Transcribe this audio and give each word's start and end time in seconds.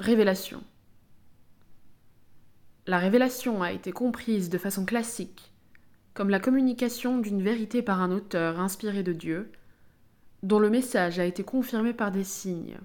Révélation. 0.00 0.60
La 2.88 2.98
révélation 2.98 3.62
a 3.62 3.70
été 3.70 3.92
comprise 3.92 4.50
de 4.50 4.58
façon 4.58 4.84
classique 4.84 5.52
comme 6.14 6.30
la 6.30 6.40
communication 6.40 7.18
d'une 7.18 7.40
vérité 7.40 7.80
par 7.80 8.02
un 8.02 8.10
auteur 8.10 8.58
inspiré 8.58 9.04
de 9.04 9.12
Dieu, 9.12 9.52
dont 10.42 10.58
le 10.58 10.68
message 10.68 11.20
a 11.20 11.24
été 11.24 11.44
confirmé 11.44 11.92
par 11.92 12.10
des 12.10 12.24
signes. 12.24 12.76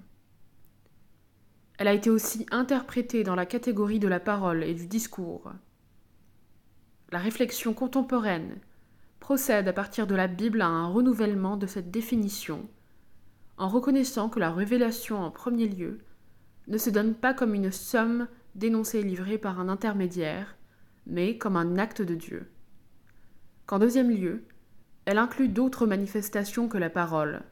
Elle 1.78 1.88
a 1.88 1.94
été 1.94 2.10
aussi 2.10 2.46
interprétée 2.52 3.24
dans 3.24 3.34
la 3.34 3.46
catégorie 3.46 3.98
de 3.98 4.08
la 4.08 4.20
parole 4.20 4.62
et 4.62 4.74
du 4.74 4.86
discours. 4.86 5.52
La 7.10 7.18
réflexion 7.18 7.74
contemporaine 7.74 8.60
procède 9.18 9.66
à 9.66 9.72
partir 9.72 10.06
de 10.06 10.14
la 10.14 10.28
Bible 10.28 10.62
à 10.62 10.68
un 10.68 10.86
renouvellement 10.86 11.56
de 11.56 11.66
cette 11.66 11.90
définition, 11.90 12.68
en 13.58 13.68
reconnaissant 13.68 14.28
que 14.28 14.38
la 14.38 14.52
révélation 14.52 15.20
en 15.20 15.32
premier 15.32 15.66
lieu 15.66 15.98
ne 16.70 16.78
se 16.78 16.88
donne 16.88 17.14
pas 17.14 17.34
comme 17.34 17.54
une 17.54 17.72
somme 17.72 18.28
d'énoncés 18.54 19.02
livrés 19.02 19.38
par 19.38 19.60
un 19.60 19.68
intermédiaire, 19.68 20.56
mais 21.06 21.36
comme 21.36 21.56
un 21.56 21.78
acte 21.78 22.00
de 22.00 22.14
Dieu. 22.14 22.50
Qu'en 23.66 23.78
deuxième 23.78 24.10
lieu, 24.10 24.44
elle 25.04 25.18
inclut 25.18 25.48
d'autres 25.48 25.86
manifestations 25.86 26.68
que 26.68 26.78
la 26.78 26.90
parole. 26.90 27.42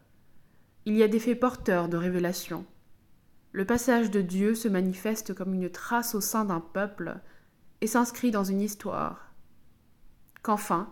Il 0.86 0.94
y 0.96 1.02
a 1.02 1.08
des 1.08 1.18
faits 1.18 1.40
porteurs 1.40 1.88
de 1.88 1.96
révélation. 1.96 2.64
Le 3.52 3.64
passage 3.64 4.10
de 4.10 4.20
Dieu 4.20 4.54
se 4.54 4.68
manifeste 4.68 5.34
comme 5.34 5.54
une 5.54 5.70
trace 5.70 6.14
au 6.14 6.20
sein 6.20 6.44
d'un 6.44 6.60
peuple 6.60 7.16
et 7.80 7.86
s'inscrit 7.86 8.30
dans 8.30 8.44
une 8.44 8.60
histoire. 8.60 9.32
Qu'enfin, 10.42 10.88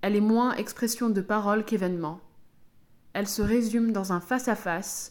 elle 0.00 0.16
est 0.16 0.20
moins 0.22 0.54
expression 0.54 1.10
de 1.10 1.20
parole 1.20 1.64
qu'événement. 1.64 2.20
Elle 3.12 3.28
se 3.28 3.42
résume 3.42 3.92
dans 3.92 4.12
un 4.12 4.20
face-à-face 4.20 5.10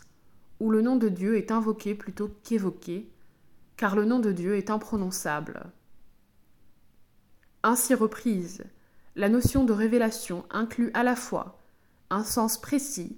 où 0.59 0.69
le 0.69 0.81
nom 0.81 0.95
de 0.95 1.09
Dieu 1.09 1.37
est 1.37 1.51
invoqué 1.51 1.95
plutôt 1.95 2.29
qu'évoqué, 2.43 3.09
car 3.77 3.95
le 3.95 4.05
nom 4.05 4.19
de 4.19 4.31
Dieu 4.31 4.55
est 4.55 4.69
imprononçable. 4.69 5.71
Ainsi 7.63 7.93
reprise, 7.93 8.63
la 9.15 9.29
notion 9.29 9.63
de 9.63 9.73
révélation 9.73 10.45
inclut 10.49 10.91
à 10.93 11.03
la 11.03 11.15
fois 11.15 11.59
un 12.09 12.23
sens 12.23 12.59
précis, 12.59 13.15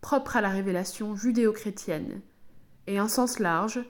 propre 0.00 0.36
à 0.36 0.40
la 0.40 0.48
révélation 0.48 1.14
judéo-chrétienne, 1.14 2.20
et 2.86 2.98
un 2.98 3.08
sens 3.08 3.38
large, 3.38 3.84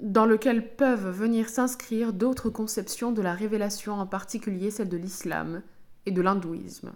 dans 0.00 0.26
lequel 0.26 0.74
peuvent 0.74 1.10
venir 1.10 1.48
s'inscrire 1.48 2.12
d'autres 2.12 2.50
conceptions 2.50 3.12
de 3.12 3.22
la 3.22 3.34
révélation, 3.34 3.94
en 3.94 4.06
particulier 4.06 4.70
celle 4.70 4.88
de 4.88 4.96
l'islam 4.96 5.62
et 6.06 6.10
de 6.10 6.20
l'hindouisme. 6.20 6.92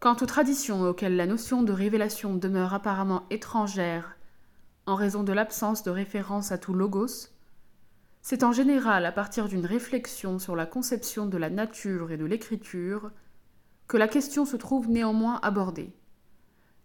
Quant 0.00 0.16
aux 0.22 0.26
traditions 0.26 0.80
auxquelles 0.84 1.16
la 1.16 1.26
notion 1.26 1.62
de 1.62 1.74
révélation 1.74 2.34
demeure 2.34 2.72
apparemment 2.72 3.26
étrangère 3.28 4.16
en 4.86 4.94
raison 4.94 5.22
de 5.22 5.34
l'absence 5.34 5.82
de 5.82 5.90
référence 5.90 6.52
à 6.52 6.56
tout 6.56 6.72
logos, 6.72 7.28
c'est 8.22 8.42
en 8.42 8.50
général 8.50 9.04
à 9.04 9.12
partir 9.12 9.46
d'une 9.46 9.66
réflexion 9.66 10.38
sur 10.38 10.56
la 10.56 10.64
conception 10.64 11.26
de 11.26 11.36
la 11.36 11.50
nature 11.50 12.12
et 12.12 12.16
de 12.16 12.24
l'écriture 12.24 13.10
que 13.88 13.98
la 13.98 14.08
question 14.08 14.46
se 14.46 14.56
trouve 14.56 14.88
néanmoins 14.88 15.38
abordée. 15.42 15.92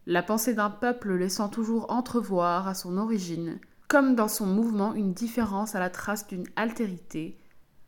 La 0.06 0.22
pensée 0.22 0.54
d'un 0.54 0.70
peuple 0.70 1.14
laissant 1.14 1.48
toujours 1.48 1.90
entrevoir 1.94 2.68
à 2.68 2.74
son 2.74 2.98
origine, 2.98 3.62
comme 3.88 4.16
dans 4.16 4.28
son 4.28 4.46
mouvement, 4.46 4.94
une 4.94 5.14
différence 5.14 5.74
à 5.74 5.80
la 5.80 5.90
trace 5.90 6.28
d'une 6.28 6.48
altérité, 6.58 7.40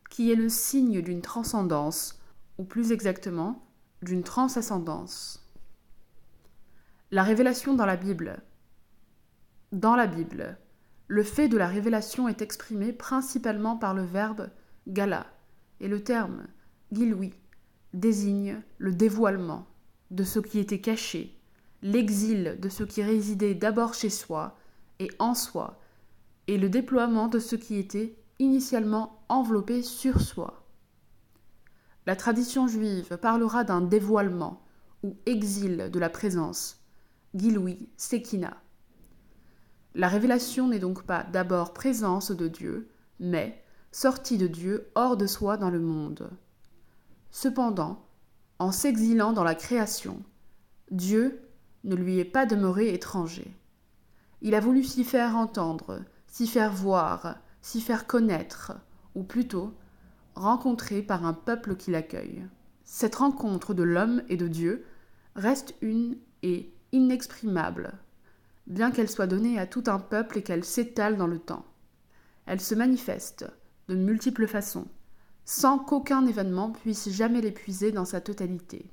qui 0.09 0.31
est 0.31 0.35
le 0.35 0.47
signe 0.47 1.01
d'une 1.01 1.21
transcendance, 1.21 2.17
ou 2.57 2.63
plus 2.63 2.93
exactement, 2.93 3.66
d'une 4.01 4.23
transascendance. 4.23 5.43
La 7.11 7.23
révélation 7.23 7.73
dans 7.73 7.85
la 7.85 7.95
Bible. 7.95 8.41
Dans 9.71 9.95
la 9.95 10.07
Bible, 10.07 10.57
le 11.07 11.23
fait 11.23 11.47
de 11.47 11.57
la 11.57 11.67
révélation 11.67 12.27
est 12.27 12.41
exprimé 12.41 12.93
principalement 12.93 13.77
par 13.77 13.93
le 13.93 14.03
verbe 14.03 14.49
gala, 14.87 15.27
et 15.79 15.87
le 15.87 16.03
terme 16.03 16.47
giloui 16.91 17.33
désigne 17.93 18.61
le 18.77 18.93
dévoilement 18.93 19.67
de 20.11 20.23
ce 20.23 20.39
qui 20.39 20.59
était 20.59 20.81
caché, 20.81 21.37
l'exil 21.81 22.57
de 22.59 22.69
ce 22.69 22.83
qui 22.83 23.03
résidait 23.03 23.55
d'abord 23.55 23.93
chez 23.93 24.09
soi 24.09 24.57
et 24.99 25.09
en 25.19 25.33
soi, 25.33 25.79
et 26.47 26.57
le 26.57 26.69
déploiement 26.69 27.27
de 27.27 27.39
ce 27.39 27.55
qui 27.55 27.77
était 27.77 28.17
initialement 28.39 29.23
enveloppé 29.29 29.81
sur 29.81 30.21
soi. 30.21 30.66
La 32.07 32.15
tradition 32.15 32.69
juive 32.69 33.17
parlera 33.17 33.65
d'un 33.65 33.81
dévoilement 33.81 34.61
ou 35.03 35.17
exil 35.25 35.89
de 35.91 35.99
la 35.99 36.09
présence, 36.09 36.79
giloui 37.35 37.89
sekina. 37.97 38.55
La 39.93 40.07
révélation 40.07 40.69
n'est 40.69 40.79
donc 40.79 41.03
pas 41.03 41.23
d'abord 41.23 41.73
présence 41.73 42.31
de 42.31 42.47
Dieu, 42.47 42.89
mais 43.19 43.61
sortie 43.91 44.37
de 44.37 44.47
Dieu 44.47 44.89
hors 44.95 45.17
de 45.17 45.27
soi 45.27 45.57
dans 45.57 45.69
le 45.69 45.81
monde. 45.81 46.29
Cependant, 47.29 48.05
en 48.57 48.71
s'exilant 48.71 49.33
dans 49.33 49.43
la 49.43 49.55
création, 49.55 50.23
Dieu 50.91 51.41
ne 51.83 51.95
lui 51.95 52.19
est 52.19 52.25
pas 52.25 52.45
demeuré 52.45 52.93
étranger. 52.93 53.53
Il 54.41 54.55
a 54.55 54.61
voulu 54.61 54.85
s'y 54.85 55.03
faire 55.03 55.35
entendre, 55.35 55.99
s'y 56.25 56.47
faire 56.47 56.71
voir, 56.71 57.35
s'y 57.61 57.81
faire 57.81 58.07
connaître, 58.07 58.79
ou 59.13 59.23
plutôt 59.23 59.73
rencontrer 60.37 61.01
par 61.01 61.25
un 61.25 61.33
peuple 61.33 61.75
qui 61.75 61.91
l'accueille. 61.91 62.45
Cette 62.83 63.15
rencontre 63.15 63.73
de 63.73 63.83
l'homme 63.83 64.23
et 64.29 64.37
de 64.37 64.47
Dieu 64.47 64.85
reste 65.35 65.75
une 65.81 66.17
et 66.43 66.73
inexprimable 66.91 67.99
bien 68.67 68.91
qu'elle 68.91 69.09
soit 69.09 69.27
donnée 69.27 69.59
à 69.59 69.65
tout 69.65 69.83
un 69.87 69.99
peuple 69.99 70.37
et 70.37 70.43
qu'elle 70.43 70.65
s'étale 70.65 71.17
dans 71.17 71.27
le 71.27 71.39
temps. 71.39 71.65
Elle 72.45 72.61
se 72.61 72.75
manifeste 72.75 73.45
de 73.87 73.95
multiples 73.95 74.47
façons, 74.47 74.87
sans 75.45 75.79
qu'aucun 75.79 76.25
événement 76.25 76.71
puisse 76.71 77.09
jamais 77.09 77.41
l'épuiser 77.41 77.91
dans 77.91 78.05
sa 78.05 78.21
totalité. 78.21 78.91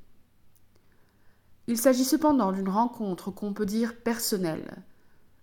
Il 1.66 1.78
s'agit 1.78 2.04
cependant 2.04 2.52
d'une 2.52 2.68
rencontre 2.68 3.30
qu'on 3.30 3.52
peut 3.52 3.66
dire 3.66 3.96
personnelle. 3.96 4.82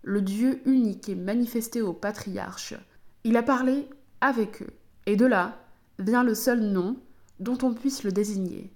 Le 0.04 0.22
Dieu 0.22 0.62
unique 0.66 1.10
est 1.10 1.16
manifesté 1.16 1.82
aux 1.82 1.94
patriarches. 1.94 2.76
Il 3.24 3.38
a 3.38 3.44
parlé 3.44 3.90
avec 4.22 4.62
eux, 4.62 4.74
et 5.06 5.16
de 5.16 5.26
là 5.26 5.58
vient 6.02 6.24
le 6.24 6.36
seul 6.36 6.62
nom 6.62 6.98
dont 7.40 7.58
on 7.64 7.74
puisse 7.74 8.04
le 8.04 8.12
désigner, 8.12 8.74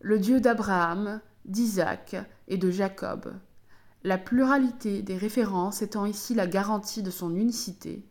le 0.00 0.18
Dieu 0.18 0.40
d'Abraham, 0.40 1.20
d'Isaac 1.44 2.16
et 2.48 2.56
de 2.56 2.70
Jacob, 2.70 3.34
la 4.04 4.18
pluralité 4.18 5.02
des 5.02 5.16
références 5.16 5.82
étant 5.82 6.06
ici 6.06 6.34
la 6.34 6.46
garantie 6.46 7.02
de 7.02 7.10
son 7.10 7.34
unicité, 7.34 8.04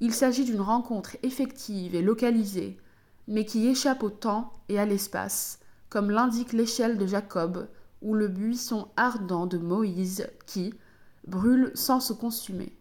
il 0.00 0.14
s'agit 0.14 0.44
d'une 0.44 0.60
rencontre 0.60 1.16
effective 1.22 1.94
et 1.94 2.02
localisée, 2.02 2.78
mais 3.26 3.44
qui 3.44 3.66
échappe 3.66 4.02
au 4.02 4.10
temps 4.10 4.52
et 4.68 4.78
à 4.78 4.86
l'espace, 4.86 5.60
comme 5.90 6.10
l'indique 6.10 6.52
l'échelle 6.52 6.98
de 6.98 7.06
Jacob 7.06 7.68
ou 8.00 8.14
le 8.14 8.28
buisson 8.28 8.88
ardent 8.96 9.46
de 9.46 9.58
Moïse 9.58 10.28
qui 10.46 10.72
brûle 11.26 11.72
sans 11.74 12.00
se 12.00 12.12
consumer. 12.12 12.76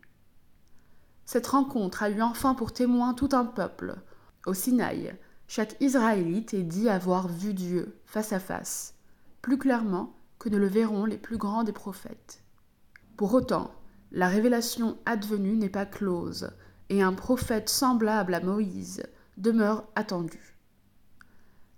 Cette 1.26 1.48
rencontre 1.48 2.04
a 2.04 2.10
eu 2.10 2.22
enfin 2.22 2.54
pour 2.54 2.72
témoin 2.72 3.14
tout 3.14 3.30
un 3.34 3.46
peuple. 3.46 3.98
Au 4.48 4.54
Sinaï, 4.54 5.14
chaque 5.50 5.76
Israélite 5.82 6.54
est 6.54 6.64
dit 6.64 6.88
avoir 6.88 7.28
vu 7.28 7.54
Dieu 7.54 8.00
face 8.06 8.32
à 8.32 8.40
face, 8.40 8.94
plus 9.42 9.58
clairement 9.58 10.16
que 10.40 10.48
ne 10.48 10.56
le 10.56 10.68
verront 10.68 11.04
les 11.04 11.18
plus 11.18 11.36
grands 11.36 11.66
des 11.66 11.74
prophètes. 11.74 12.42
Pour 13.18 13.34
autant, 13.34 13.76
la 14.14 14.30
révélation 14.30 15.00
advenue 15.06 15.58
n'est 15.58 15.68
pas 15.68 15.86
close, 15.86 16.52
et 16.88 17.02
un 17.02 17.12
prophète 17.12 17.68
semblable 17.68 18.34
à 18.34 18.40
Moïse 18.40 19.04
demeure 19.36 19.84
attendu. 19.96 20.56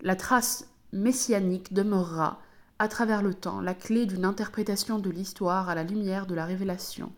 La 0.00 0.14
trace 0.14 0.68
messianique 0.92 1.72
demeurera, 1.72 2.40
à 2.78 2.86
travers 2.86 3.20
le 3.20 3.34
temps, 3.34 3.60
la 3.60 3.74
clé 3.74 4.06
d'une 4.06 4.24
interprétation 4.24 5.00
de 5.00 5.10
l'histoire 5.10 5.68
à 5.68 5.74
la 5.74 5.82
lumière 5.82 6.28
de 6.28 6.36
la 6.36 6.46
révélation, 6.46 7.12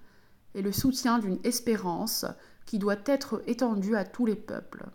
et 0.55 0.63
le 0.63 0.73
soutien 0.73 1.19
d'une 1.19 1.41
espérance 1.45 2.25
qui 2.65 2.79
doit 2.79 2.97
être 3.05 3.43
étendue 3.47 3.97
à 3.97 4.07
tous 4.07 4.25
les 4.25 4.35
peuples. 4.35 4.87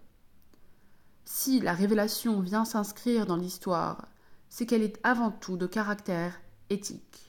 Si 1.30 1.60
la 1.60 1.74
révélation 1.74 2.40
vient 2.40 2.64
s'inscrire 2.64 3.26
dans 3.26 3.36
l'histoire, 3.36 4.08
c'est 4.48 4.66
qu'elle 4.66 4.82
est 4.82 4.98
avant 5.04 5.30
tout 5.30 5.58
de 5.58 5.68
caractère 5.68 6.40
éthique 6.70 7.28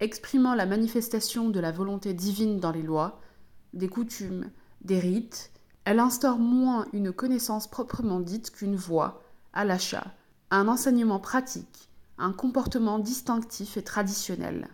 exprimant 0.00 0.54
la 0.54 0.66
manifestation 0.66 1.48
de 1.48 1.60
la 1.60 1.72
volonté 1.72 2.12
divine 2.12 2.60
dans 2.60 2.72
les 2.72 2.82
lois, 2.82 3.20
des 3.72 3.88
coutumes, 3.88 4.50
des 4.82 4.98
rites, 4.98 5.50
elle 5.84 6.00
instaure 6.00 6.38
moins 6.38 6.86
une 6.92 7.12
connaissance 7.12 7.66
proprement 7.66 8.20
dite 8.20 8.50
qu'une 8.50 8.76
voie, 8.76 9.22
à 9.52 9.64
l'achat, 9.64 10.14
un 10.50 10.68
enseignement 10.68 11.18
pratique, 11.18 11.88
un 12.18 12.32
comportement 12.32 12.98
distinctif 12.98 13.76
et 13.76 13.82
traditionnel. 13.82 14.68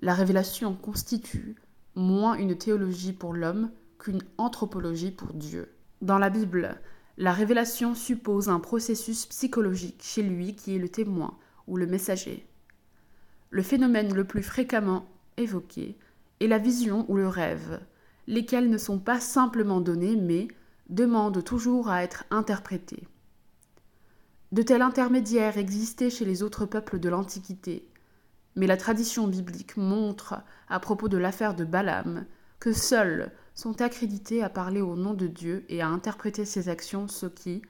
La 0.00 0.14
révélation 0.14 0.74
constitue 0.74 1.56
moins 1.94 2.34
une 2.34 2.56
théologie 2.56 3.12
pour 3.12 3.34
l'homme 3.34 3.70
qu'une 3.98 4.22
anthropologie 4.38 5.10
pour 5.10 5.34
Dieu. 5.34 5.74
Dans 6.00 6.18
la 6.18 6.30
Bible, 6.30 6.80
la 7.20 7.34
révélation 7.34 7.94
suppose 7.94 8.48
un 8.48 8.60
processus 8.60 9.26
psychologique 9.26 10.00
chez 10.02 10.22
lui 10.22 10.56
qui 10.56 10.74
est 10.74 10.78
le 10.78 10.88
témoin 10.88 11.36
ou 11.66 11.76
le 11.76 11.86
messager. 11.86 12.46
Le 13.50 13.62
phénomène 13.62 14.14
le 14.14 14.24
plus 14.24 14.42
fréquemment 14.42 15.04
évoqué 15.36 15.98
est 16.40 16.46
la 16.46 16.56
vision 16.56 17.04
ou 17.08 17.18
le 17.18 17.28
rêve, 17.28 17.78
lesquelles 18.26 18.70
ne 18.70 18.78
sont 18.78 18.98
pas 18.98 19.20
simplement 19.20 19.82
données, 19.82 20.16
mais 20.16 20.48
demandent 20.88 21.44
toujours 21.44 21.90
à 21.90 22.02
être 22.02 22.24
interprétées. 22.30 23.06
De 24.50 24.62
tels 24.62 24.80
intermédiaires 24.80 25.58
existaient 25.58 26.08
chez 26.08 26.24
les 26.24 26.42
autres 26.42 26.64
peuples 26.64 26.98
de 26.98 27.10
l'Antiquité, 27.10 27.86
mais 28.56 28.66
la 28.66 28.78
tradition 28.78 29.28
biblique 29.28 29.76
montre, 29.76 30.40
à 30.70 30.80
propos 30.80 31.08
de 31.08 31.18
l'affaire 31.18 31.54
de 31.54 31.66
Balaam, 31.66 32.24
que 32.60 32.72
seuls 32.72 33.30
sont 33.60 33.82
accrédités 33.82 34.42
à 34.42 34.48
parler 34.48 34.80
au 34.80 34.96
nom 34.96 35.12
de 35.12 35.26
Dieu 35.26 35.66
et 35.68 35.82
à 35.82 35.88
interpréter 35.88 36.46
ses 36.46 36.70
actions 36.70 37.08
ceux 37.08 37.28
qui, 37.28 37.60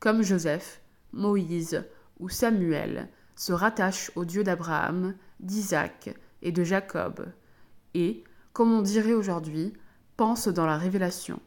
comme 0.00 0.22
Joseph, 0.22 0.80
Moïse 1.12 1.84
ou 2.18 2.30
Samuel, 2.30 3.10
se 3.36 3.52
rattachent 3.52 4.10
au 4.16 4.24
Dieu 4.24 4.42
d'Abraham, 4.42 5.14
d'Isaac 5.40 6.14
et 6.40 6.50
de 6.50 6.64
Jacob, 6.64 7.30
et, 7.92 8.24
comme 8.54 8.72
on 8.72 8.80
dirait 8.80 9.12
aujourd'hui, 9.12 9.74
pensent 10.16 10.48
dans 10.48 10.64
la 10.64 10.78
révélation. 10.78 11.40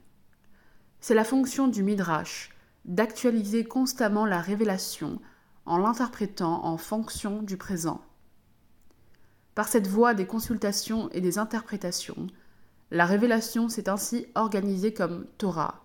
C'est 0.99 1.15
la 1.15 1.23
fonction 1.23 1.67
du 1.67 1.81
Midrash 1.81 2.51
d'actualiser 2.85 3.63
constamment 3.63 4.27
la 4.27 4.41
révélation 4.41 5.19
en 5.65 5.79
l'interprétant 5.79 6.65
en 6.65 6.77
fonction 6.77 7.41
du 7.41 7.57
présent. 7.57 8.01
Par 9.55 9.67
cette 9.67 9.87
voie 9.87 10.13
des 10.13 10.27
consultations 10.27 11.09
et 11.09 11.19
des 11.19 11.39
interprétations, 11.39 12.27
la 12.91 13.05
révélation 13.05 13.69
s'est 13.69 13.89
ainsi 13.89 14.27
organisée 14.35 14.93
comme 14.93 15.25
Torah, 15.37 15.83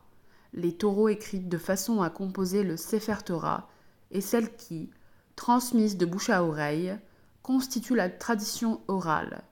les 0.52 0.76
taureaux 0.76 1.08
écrites 1.08 1.48
de 1.48 1.58
façon 1.58 2.02
à 2.02 2.10
composer 2.10 2.62
le 2.62 2.76
Sefer 2.76 3.24
Torah, 3.24 3.68
et 4.10 4.20
celles 4.20 4.54
qui, 4.56 4.90
transmises 5.34 5.96
de 5.96 6.06
bouche 6.06 6.30
à 6.30 6.44
oreille, 6.44 6.96
constituent 7.42 7.96
la 7.96 8.10
tradition 8.10 8.80
orale. 8.86 9.42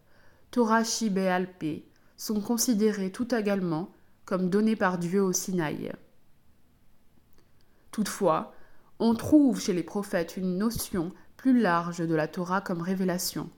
Torah 0.50 0.85
Shibé 0.85 1.29
Alpé 1.29 1.88
sont 2.17 2.41
considérées 2.41 3.11
tout 3.11 3.35
également 3.35 3.91
comme 4.25 4.50
données 4.50 4.76
par 4.76 4.99
Dieu 4.99 5.23
au 5.23 5.32
Sinaï. 5.32 5.93
Toutefois, 7.91 8.55
on 9.00 9.14
trouve 9.14 9.61
chez 9.61 9.73
les 9.73 9.82
prophètes 9.82 10.37
une 10.37 10.58
notion 10.58 11.12
plus 11.37 11.58
large 11.58 12.06
de 12.06 12.14
la 12.14 12.29
Torah 12.29 12.61
comme 12.61 12.82
révélation. 12.82 13.50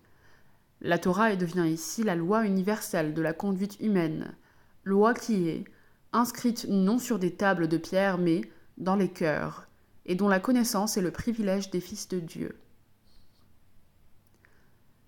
La 0.85 0.99
Torah 0.99 1.37
devient 1.37 1.69
ici 1.69 2.03
la 2.03 2.17
loi 2.17 2.45
universelle 2.45 3.15
de 3.15 3.23
la 3.23 3.33
conduite 3.33 3.79
humaine, 3.79 4.35
loi 4.83 5.15
qui 5.15 5.49
est 5.49 5.65
inscrite 6.13 6.67
non 6.69 6.99
sur 6.99 7.21
des 7.21 7.37
tables 7.37 7.69
de 7.69 7.77
pierre 7.77 8.19
mais 8.19 8.41
dans 8.79 8.97
les 8.97 9.09
cœurs, 9.09 9.69
et 10.07 10.17
dont 10.17 10.27
la 10.27 10.41
connaissance 10.41 10.97
est 10.97 11.03
le 11.03 11.13
privilège 11.13 11.71
des 11.71 11.79
fils 11.81 12.09
de 12.09 12.19
Dieu. 12.19 12.59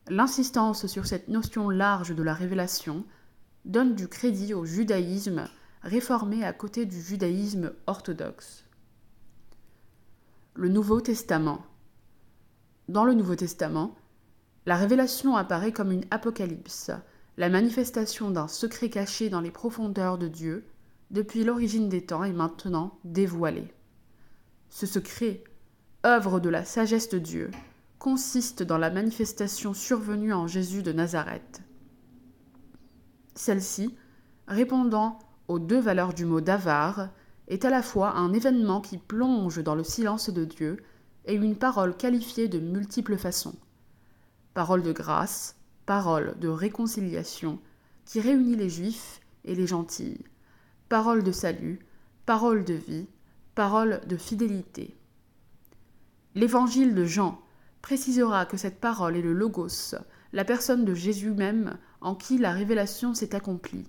L'insistance 0.09 0.87
sur 0.87 1.07
cette 1.07 1.27
notion 1.27 1.69
large 1.71 2.15
de 2.15 2.23
la 2.23 2.35
révélation 2.35 3.05
donne 3.65 3.97
du 3.97 4.07
crédit 4.07 4.55
au 4.55 4.65
judaïsme 4.65 5.49
réformé 5.83 6.45
à 6.45 6.53
côté 6.53 6.87
du 6.87 7.01
judaïsme 7.01 7.73
orthodoxe. 7.89 8.65
Le 10.55 10.69
Nouveau 10.69 11.01
Testament. 11.01 11.67
Dans 12.89 13.05
le 13.05 13.15
Nouveau 13.15 13.35
Testament, 13.35 13.97
la 14.67 14.77
révélation 14.77 15.37
apparaît 15.37 15.73
comme 15.73 15.93
une 15.93 16.07
apocalypse, 16.11 16.91
la 17.37 17.51
manifestation 17.51 18.31
d'un 18.31 18.49
secret 18.49 18.89
caché 18.89 19.29
dans 19.29 19.41
les 19.41 19.51
profondeurs 19.51 20.17
de 20.17 20.29
Dieu, 20.29 20.65
depuis 21.11 21.45
l'origine 21.45 21.89
des 21.89 22.07
temps 22.07 22.25
et 22.25 22.33
maintenant 22.33 22.99
dévoilé. 23.05 23.73
Ce 24.71 24.87
secret, 24.87 25.45
œuvre 26.07 26.41
de 26.41 26.49
la 26.49 26.65
sagesse 26.65 27.11
de 27.11 27.19
Dieu, 27.19 27.51
consiste 27.99 28.63
dans 28.63 28.79
la 28.79 28.91
manifestation 28.91 29.75
survenue 29.75 30.33
en 30.33 30.47
Jésus 30.47 30.83
de 30.83 30.93
Nazareth. 30.93 31.63
Celle-ci, 33.35 33.95
répondant 34.49 35.19
aux 35.49 35.59
deux 35.59 35.81
valeurs 35.81 36.15
du 36.15 36.25
mot 36.25 36.41
d'avare, 36.41 37.11
est 37.49 37.67
à 37.67 37.71
la 37.71 37.83
fois 37.83 38.17
un 38.17 38.33
événement 38.33 38.81
qui 38.81 38.97
plonge 38.97 39.63
dans 39.63 39.75
le 39.75 39.85
silence 39.85 40.31
de 40.31 40.45
Dieu 40.45 40.83
et 41.27 41.35
une 41.35 41.57
parole 41.57 41.97
qualifiée 41.97 42.49
de 42.49 42.59
multiples 42.59 43.19
façons 43.19 43.55
parole 44.55 44.83
de 44.83 44.93
grâce, 44.93 45.57
parole 45.85 46.39
de 46.39 46.49
réconciliation, 46.49 47.59
qui 48.05 48.21
réunit 48.21 48.57
les 48.57 48.69
juifs 48.69 49.21
et 49.45 49.55
les 49.55 49.67
gentils, 49.67 50.25
parole 50.89 51.23
de 51.23 51.33
salut, 51.33 51.81
parole 52.25 52.65
de 52.65 52.75
vie, 52.75 53.09
parole 53.55 54.01
de 54.07 54.17
fidélité. 54.17 54.97
L'évangile 56.35 56.95
de 56.95 57.05
Jean 57.05 57.41
précisera 57.83 58.47
que 58.47 58.57
cette 58.57 58.81
parole 58.81 59.17
est 59.17 59.23
le 59.23 59.33
Logos, 59.33 59.97
la 60.33 60.45
personne 60.45 60.85
de 60.85 60.95
Jésus 60.95 61.33
même 61.33 61.79
en 62.01 62.15
qui 62.15 62.39
la 62.39 62.53
révélation 62.53 63.15
s'est 63.15 63.35
accomplie. 63.35 63.89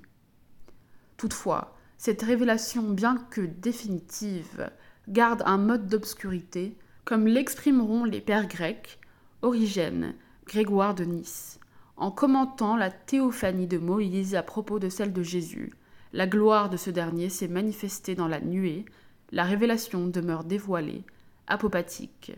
Toutefois, 1.18 1.76
cette 1.98 2.22
révélation, 2.22 2.90
bien 2.90 3.18
que 3.30 3.42
définitive, 3.42 4.70
garde 5.08 5.44
un 5.46 5.58
mode 5.58 5.88
d'obscurité, 5.88 6.78
comme 7.04 7.28
l'exprimeront 7.28 8.04
les 8.04 8.22
pères 8.22 8.48
grecs, 8.48 9.00
Origène 9.42 10.16
Grégoire 10.46 10.94
de 10.94 11.06
Nice, 11.06 11.60
en 11.98 12.12
commentant 12.12 12.76
la 12.76 12.92
théophanie 12.92 13.66
de 13.66 13.80
Moïse 13.80 14.36
à 14.36 14.44
propos 14.44 14.78
de 14.78 14.90
celle 14.90 15.12
de 15.12 15.24
Jésus. 15.24 15.74
La 16.14 16.28
gloire 16.28 16.70
de 16.70 16.78
ce 16.78 16.92
dernier 16.92 17.30
s'est 17.30 17.48
manifestée 17.48 18.14
dans 18.14 18.28
la 18.28 18.40
nuée, 18.40 18.86
la 19.32 19.44
révélation 19.44 20.06
demeure 20.08 20.44
dévoilée, 20.44 21.04
apopathique. 21.48 22.32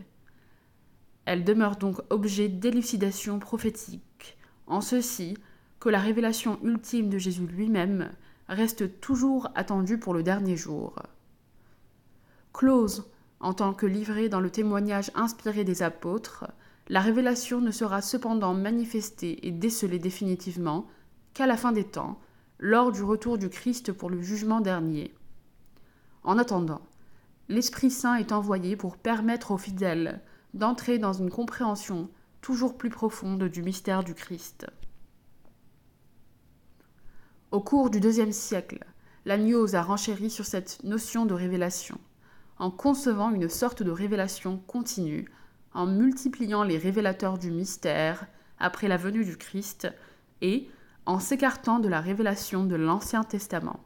Elle 1.26 1.44
demeure 1.44 1.76
donc 1.76 2.00
objet 2.08 2.48
d'élucidation 2.48 3.38
prophétique, 3.38 4.38
en 4.66 4.80
ceci 4.80 5.36
que 5.78 5.90
la 5.90 6.00
révélation 6.00 6.58
ultime 6.62 7.10
de 7.10 7.18
Jésus 7.18 7.46
lui-même 7.46 8.10
reste 8.48 9.00
toujours 9.00 9.50
attendue 9.54 9.98
pour 9.98 10.14
le 10.14 10.22
dernier 10.22 10.56
jour. 10.56 10.96
Close, 12.54 13.10
en 13.40 13.52
tant 13.52 13.74
que 13.74 13.86
livrée 13.86 14.30
dans 14.30 14.40
le 14.40 14.50
témoignage 14.50 15.10
inspiré 15.14 15.62
des 15.62 15.82
apôtres, 15.82 16.46
la 16.88 17.00
révélation 17.00 17.60
ne 17.60 17.70
sera 17.70 18.00
cependant 18.00 18.54
manifestée 18.54 19.46
et 19.46 19.50
décelée 19.50 19.98
définitivement 19.98 20.86
qu'à 21.34 21.46
la 21.46 21.56
fin 21.56 21.72
des 21.72 21.84
temps, 21.84 22.18
lors 22.58 22.92
du 22.92 23.02
retour 23.02 23.38
du 23.38 23.50
Christ 23.50 23.92
pour 23.92 24.10
le 24.10 24.20
jugement 24.22 24.60
dernier. 24.60 25.14
En 26.24 26.38
attendant, 26.38 26.80
l'Esprit 27.48 27.90
Saint 27.90 28.16
est 28.16 28.32
envoyé 28.32 28.74
pour 28.76 28.96
permettre 28.96 29.52
aux 29.52 29.58
fidèles 29.58 30.22
d'entrer 30.54 30.98
dans 30.98 31.12
une 31.12 31.30
compréhension 31.30 32.10
toujours 32.40 32.76
plus 32.76 32.90
profonde 32.90 33.44
du 33.44 33.62
mystère 33.62 34.02
du 34.02 34.14
Christ. 34.14 34.66
Au 37.50 37.60
cours 37.60 37.90
du 37.90 38.00
deuxième 38.00 38.32
siècle, 38.32 38.84
l'Agneau 39.24 39.74
a 39.74 39.82
renchéri 39.82 40.30
sur 40.30 40.46
cette 40.46 40.82
notion 40.84 41.26
de 41.26 41.34
révélation, 41.34 41.98
en 42.58 42.70
concevant 42.70 43.30
une 43.30 43.48
sorte 43.48 43.82
de 43.82 43.90
révélation 43.90 44.58
continue 44.66 45.28
en 45.72 45.86
multipliant 45.86 46.62
les 46.62 46.78
révélateurs 46.78 47.38
du 47.38 47.50
mystère 47.50 48.26
après 48.58 48.88
la 48.88 48.96
venue 48.96 49.24
du 49.24 49.36
Christ 49.36 49.88
et 50.40 50.68
en 51.06 51.20
s'écartant 51.20 51.78
de 51.78 51.88
la 51.88 52.00
révélation 52.00 52.64
de 52.64 52.76
l'Ancien 52.76 53.24
Testament. 53.24 53.80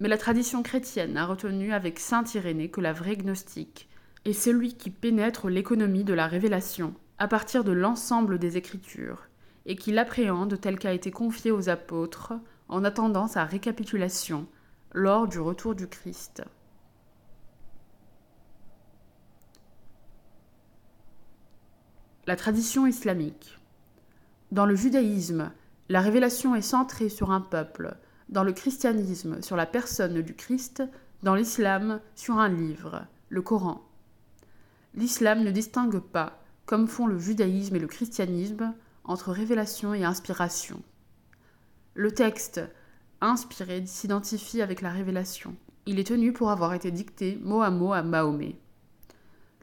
Mais 0.00 0.08
la 0.08 0.18
tradition 0.18 0.62
chrétienne 0.62 1.16
a 1.16 1.26
retenu 1.26 1.72
avec 1.72 1.98
saint 1.98 2.24
Irénée 2.34 2.70
que 2.70 2.80
la 2.80 2.92
vraie 2.92 3.16
gnostique 3.16 3.88
est 4.24 4.32
celui 4.32 4.74
qui 4.74 4.90
pénètre 4.90 5.48
l'économie 5.48 6.04
de 6.04 6.14
la 6.14 6.26
révélation 6.26 6.94
à 7.18 7.28
partir 7.28 7.64
de 7.64 7.72
l'ensemble 7.72 8.38
des 8.38 8.56
Écritures 8.56 9.28
et 9.66 9.76
qui 9.76 9.92
l'appréhende 9.92 10.60
tel 10.60 10.78
qu'a 10.78 10.92
été 10.92 11.10
confié 11.10 11.50
aux 11.50 11.68
apôtres 11.68 12.32
en 12.68 12.84
attendant 12.84 13.28
sa 13.28 13.44
récapitulation 13.44 14.46
lors 14.92 15.28
du 15.28 15.38
retour 15.38 15.74
du 15.74 15.86
Christ. 15.86 16.42
La 22.24 22.36
tradition 22.36 22.86
islamique. 22.86 23.58
Dans 24.52 24.64
le 24.64 24.76
judaïsme, 24.76 25.50
la 25.88 26.00
révélation 26.00 26.54
est 26.54 26.62
centrée 26.62 27.08
sur 27.08 27.32
un 27.32 27.40
peuple, 27.40 27.96
dans 28.28 28.44
le 28.44 28.52
christianisme 28.52 29.42
sur 29.42 29.56
la 29.56 29.66
personne 29.66 30.22
du 30.22 30.36
Christ, 30.36 30.84
dans 31.24 31.34
l'islam 31.34 32.00
sur 32.14 32.38
un 32.38 32.48
livre, 32.48 33.06
le 33.28 33.42
Coran. 33.42 33.82
L'islam 34.94 35.42
ne 35.42 35.50
distingue 35.50 35.98
pas, 35.98 36.38
comme 36.64 36.86
font 36.86 37.08
le 37.08 37.18
judaïsme 37.18 37.74
et 37.74 37.80
le 37.80 37.88
christianisme, 37.88 38.72
entre 39.02 39.32
révélation 39.32 39.92
et 39.92 40.04
inspiration. 40.04 40.80
Le 41.94 42.12
texte 42.12 42.60
inspiré 43.20 43.84
s'identifie 43.84 44.62
avec 44.62 44.80
la 44.80 44.92
révélation. 44.92 45.56
Il 45.86 45.98
est 45.98 46.06
tenu 46.06 46.32
pour 46.32 46.52
avoir 46.52 46.72
été 46.72 46.92
dicté 46.92 47.36
mot 47.42 47.62
à 47.62 47.70
mot 47.70 47.92
à 47.92 48.04
Mahomet. 48.04 48.54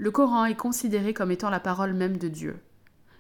Le 0.02 0.12
Coran 0.12 0.46
est 0.46 0.56
considéré 0.56 1.14
comme 1.14 1.30
étant 1.30 1.50
la 1.50 1.60
parole 1.60 1.94
même 1.94 2.16
de 2.16 2.30
Dieu. 2.30 2.62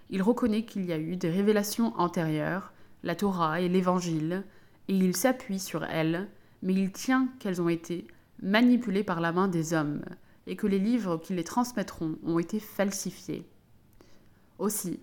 Il 0.09 0.23
reconnaît 0.23 0.63
qu'il 0.63 0.85
y 0.85 0.93
a 0.93 0.97
eu 0.97 1.17
des 1.17 1.29
révélations 1.29 1.93
antérieures, 1.99 2.71
la 3.03 3.15
Torah 3.15 3.59
et 3.59 3.67
l'Évangile, 3.67 4.45
et 4.87 4.95
il 4.95 5.13
s'appuie 5.13 5.59
sur 5.59 5.83
elles, 5.83 6.29
mais 6.63 6.73
il 6.73 6.93
tient 6.93 7.27
qu'elles 7.39 7.61
ont 7.61 7.67
été 7.67 8.07
manipulées 8.41 9.03
par 9.03 9.19
la 9.19 9.33
main 9.33 9.49
des 9.49 9.73
hommes, 9.73 10.05
et 10.47 10.55
que 10.55 10.67
les 10.67 10.79
livres 10.79 11.17
qui 11.17 11.33
les 11.33 11.43
transmettront 11.43 12.15
ont 12.23 12.39
été 12.39 12.61
falsifiés. 12.61 13.45
Aussi, 14.57 15.01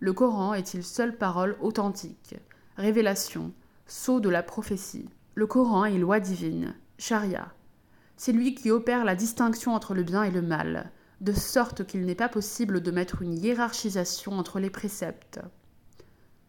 le 0.00 0.14
Coran 0.14 0.54
est-il 0.54 0.82
seule 0.82 1.18
parole 1.18 1.58
authentique, 1.60 2.36
révélation, 2.78 3.52
sceau 3.86 4.20
de 4.20 4.30
la 4.30 4.42
prophétie. 4.42 5.10
Le 5.34 5.46
Coran 5.46 5.84
est 5.84 5.98
loi 5.98 6.20
divine, 6.20 6.74
charia. 6.96 7.52
C'est 8.16 8.32
lui 8.32 8.54
qui 8.54 8.70
opère 8.70 9.04
la 9.04 9.14
distinction 9.14 9.74
entre 9.74 9.92
le 9.92 10.04
bien 10.04 10.22
et 10.22 10.30
le 10.30 10.42
mal, 10.42 10.90
de 11.20 11.32
sorte 11.32 11.84
qu'il 11.84 12.04
n'est 12.06 12.14
pas 12.14 12.28
possible 12.28 12.80
de 12.80 12.90
mettre 12.90 13.22
une 13.22 13.36
hiérarchisation 13.36 14.38
entre 14.38 14.60
les 14.60 14.70
préceptes. 14.70 15.40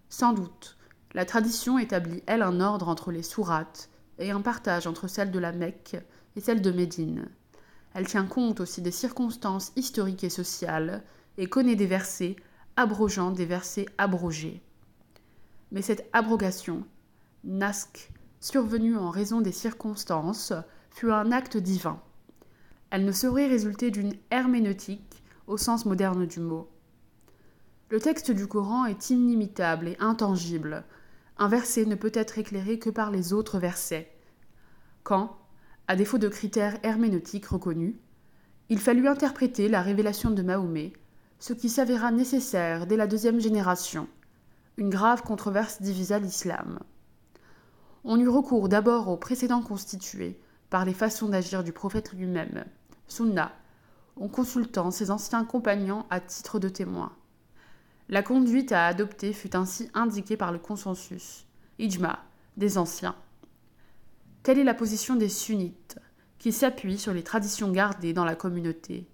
Sans 0.10 0.34
doute, 0.34 0.78
la 1.14 1.26
tradition 1.26 1.80
établit, 1.80 2.24
elle, 2.28 2.44
un 2.44 2.60
ordre 2.60 2.88
entre 2.88 3.12
les 3.12 3.24
sourates 3.24 3.90
et 4.20 4.32
un 4.32 4.42
partage 4.42 4.86
entre 4.86 5.08
celles 5.08 5.32
de 5.32 5.40
la 5.40 5.52
Mecque 5.52 5.98
et 6.36 6.42
celles 6.42 6.62
de 6.62 6.72
Médine. 6.72 7.30
Elle 7.94 8.08
tient 8.08 8.26
compte 8.26 8.60
aussi 8.60 8.82
des 8.82 8.92
circonstances 8.92 9.72
historiques 9.76 10.24
et 10.24 10.30
sociales 10.30 11.04
et 11.38 11.48
connaît 11.48 11.76
des 11.76 11.88
versets 11.88 12.36
abrogeant 12.76 13.32
des 13.32 13.46
versets 13.46 13.88
abrogés. 13.98 14.62
Mais 15.72 15.82
cette 15.82 16.08
abrogation, 16.14 16.86
nasque, 17.44 18.12
survenue 18.40 18.98
en 18.98 19.10
raison 19.10 19.42
des 19.42 19.52
circonstances, 19.52 20.54
fut 20.92 21.12
un 21.12 21.32
acte 21.32 21.58
divin. 21.58 22.02
Elle 22.92 23.06
ne 23.06 23.12
saurait 23.12 23.48
résulter 23.48 23.92
d'une 23.92 24.14
herméneutique 24.32 25.24
au 25.48 25.58
sens 25.58 25.86
moderne 25.86 26.26
du 26.26 26.40
mot. 26.40 26.70
Le 27.90 28.00
texte 28.00 28.32
du 28.32 28.48
Coran 28.48 28.86
est 28.86 29.10
inimitable 29.10 29.90
et 29.90 29.98
intangible. 30.00 30.84
Un 31.38 31.48
verset 31.48 31.86
ne 31.86 31.96
peut 31.96 32.12
être 32.14 32.38
éclairé 32.38 32.80
que 32.80 32.90
par 32.90 33.12
les 33.12 33.34
autres 33.34 33.60
versets. 33.60 34.12
Quand, 35.04 35.38
à 35.88 35.96
défaut 35.96 36.18
de 36.18 36.28
critères 36.28 36.78
herméneutiques 36.84 37.48
reconnus, 37.48 37.96
il 38.70 38.80
fallut 38.80 39.08
interpréter 39.08 39.70
la 39.70 39.82
révélation 39.82 40.30
de 40.30 40.44
Mahomet, 40.44 40.94
ce 41.40 41.54
qui 41.54 41.70
s'avéra 41.70 42.12
nécessaire 42.12 42.86
dès 42.86 42.98
la 42.98 43.08
deuxième 43.08 43.40
génération. 43.40 44.08
Une 44.78 44.90
grave 44.90 45.24
controverse 45.24 45.82
divisa 45.82 46.20
l'islam. 46.20 46.80
On 48.04 48.20
eut 48.20 48.30
recours 48.30 48.70
d'abord 48.70 49.08
aux 49.08 49.18
précédents 49.18 49.64
constitués 49.64 50.40
par 50.70 50.86
les 50.86 50.94
façons 50.94 51.30
d'agir 51.30 51.64
du 51.64 51.74
prophète 51.74 52.14
lui-même, 52.14 52.66
Sunna, 53.10 53.52
en 54.16 54.28
consultant 54.28 54.92
ses 54.92 55.12
anciens 55.12 55.44
compagnons 55.44 56.06
à 56.10 56.20
titre 56.20 56.60
de 56.60 56.70
témoins. 56.70 57.12
La 58.08 58.24
conduite 58.24 58.72
à 58.72 58.88
adopter 58.88 59.34
fut 59.34 59.56
ainsi 59.56 59.90
indiquée 59.94 60.38
par 60.38 60.52
le 60.52 60.60
consensus, 60.60 61.46
ijma, 61.80 62.24
des 62.58 62.78
anciens. 62.78 63.16
Telle 64.44 64.60
est 64.60 64.64
la 64.64 64.74
position 64.74 65.16
des 65.16 65.30
sunnites, 65.30 66.00
qui 66.38 66.52
s'appuient 66.52 66.98
sur 66.98 67.14
les 67.14 67.24
traditions 67.24 67.72
gardées 67.72 68.14
dans 68.14 68.26
la 68.26 68.36
communauté? 68.36 69.08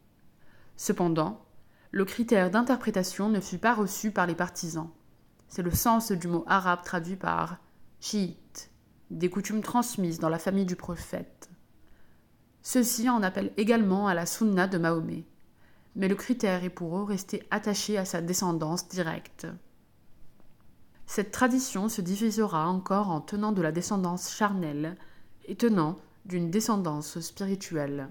Cependant, 0.78 1.46
le 1.92 2.06
critère 2.06 2.52
d'interprétation 2.52 3.30
ne 3.30 3.40
fut 3.40 3.58
pas 3.58 3.74
reçu 3.74 4.12
par 4.12 4.28
les 4.28 4.36
partisans. 4.36 4.90
C'est 5.48 5.64
le 5.64 5.72
sens 5.72 6.12
du 6.12 6.28
mot 6.28 6.44
arabe 6.48 6.84
traduit 6.84 7.16
par 7.16 7.58
chiite, 8.00 8.70
des 9.10 9.30
coutumes 9.30 9.62
transmises 9.62 10.20
dans 10.20 10.30
la 10.30 10.40
famille 10.40 10.66
du 10.66 10.76
prophète. 10.76 11.50
Ceux-ci 12.68 13.10
en 13.10 13.22
appellent 13.22 13.54
également 13.58 14.08
à 14.08 14.16
la 14.16 14.26
sunna 14.26 14.68
de 14.68 14.80
Mahomet 14.80 15.24
mais 15.96 16.08
le 16.08 16.16
critère 16.16 16.64
est 16.64 16.70
pour 16.70 16.98
eux 16.98 17.04
rester 17.04 17.44
attaché 17.52 17.98
à 17.98 18.06
sa 18.06 18.22
descendance 18.22 18.88
directe. 18.88 19.48
Cette 21.06 21.32
tradition 21.32 21.88
se 21.88 22.02
divisera 22.02 22.68
encore 22.68 23.10
en 23.10 23.22
tenant 23.22 23.52
de 23.52 23.62
la 23.62 23.72
descendance 23.72 24.34
charnelle 24.34 24.98
et 25.46 25.56
tenant 25.56 25.96
d'une 26.26 26.50
descendance 26.50 27.20
spirituelle. 27.20 28.10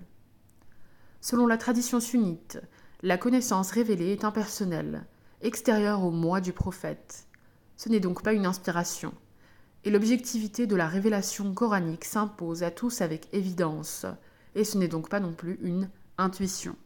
Selon 1.21 1.47
la 1.47 1.59
tradition 1.59 2.01
sunnite, 2.01 2.61
la 3.03 3.19
connaissance 3.19 3.71
révélée 3.71 4.13
est 4.13 4.25
impersonnelle, 4.25 5.05
extérieure 5.43 6.05
au 6.05 6.11
moi 6.11 6.41
du 6.41 6.53
prophète. 6.53 7.27
Ce 7.77 7.89
n'est 7.89 8.01
donc 8.01 8.23
pas 8.23 8.33
une 8.33 8.47
inspiration, 8.47 9.13
et 9.85 9.91
l'objectivité 9.91 10.67
de 10.67 10.77
la 10.77 10.87
révélation 10.87 11.53
coranique 11.53 12.05
s'impose 12.05 12.63
à 12.63 12.71
tous 12.71 13.01
avec 13.01 13.29
évidence, 13.33 14.07
et 14.55 14.65
ce 14.65 14.79
n'est 14.79 14.89
donc 14.89 15.09
pas 15.09 15.21
non 15.21 15.33
plus 15.33 15.59
une 15.63 15.89
intuition. 16.19 16.77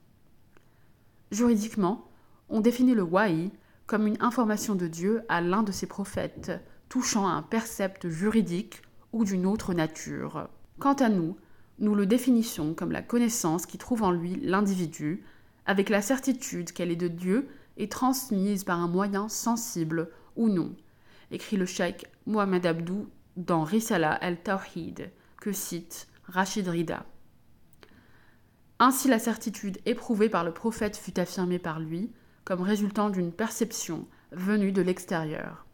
Juridiquement, 1.30 2.08
on 2.48 2.60
définit 2.60 2.94
le 2.94 3.02
wahi 3.02 3.50
comme 3.86 4.06
une 4.06 4.20
information 4.20 4.74
de 4.74 4.86
Dieu 4.86 5.22
à 5.28 5.40
l'un 5.40 5.62
de 5.62 5.72
ses 5.72 5.86
prophètes, 5.86 6.52
touchant 6.88 7.26
à 7.26 7.32
un 7.32 7.42
percepte 7.42 8.08
juridique 8.08 8.82
ou 9.12 9.24
d'une 9.24 9.46
autre 9.46 9.74
nature. 9.74 10.48
Quant 10.78 10.94
à 10.94 11.08
nous, 11.08 11.36
nous 11.78 11.94
le 11.94 12.06
définissons 12.06 12.74
comme 12.74 12.92
la 12.92 13.02
connaissance 13.02 13.66
qui 13.66 13.78
trouve 13.78 14.02
en 14.02 14.10
lui 14.10 14.36
l'individu, 14.36 15.24
avec 15.66 15.90
la 15.90 16.02
certitude 16.02 16.72
qu'elle 16.72 16.90
est 16.90 16.96
de 16.96 17.08
Dieu 17.08 17.48
et 17.76 17.88
transmise 17.88 18.64
par 18.64 18.80
un 18.80 18.88
moyen 18.88 19.28
sensible 19.28 20.10
ou 20.36 20.48
non, 20.48 20.74
écrit 21.30 21.56
le 21.56 21.66
cheikh 21.66 22.06
Mohamed 22.26 22.66
Abdou 22.66 23.08
dans 23.36 23.62
Risala 23.64 24.18
el-Tawhid, 24.22 25.10
que 25.40 25.52
cite 25.52 26.08
Rachid 26.26 26.68
Rida. 26.68 27.04
Ainsi 28.80 29.08
la 29.08 29.18
certitude 29.18 29.78
éprouvée 29.86 30.28
par 30.28 30.44
le 30.44 30.52
prophète 30.52 30.96
fut 30.96 31.18
affirmée 31.18 31.58
par 31.58 31.80
lui 31.80 32.12
comme 32.44 32.62
résultant 32.62 33.10
d'une 33.10 33.32
perception 33.32 34.06
venue 34.30 34.72
de 34.72 34.82
l'extérieur. 34.82 35.66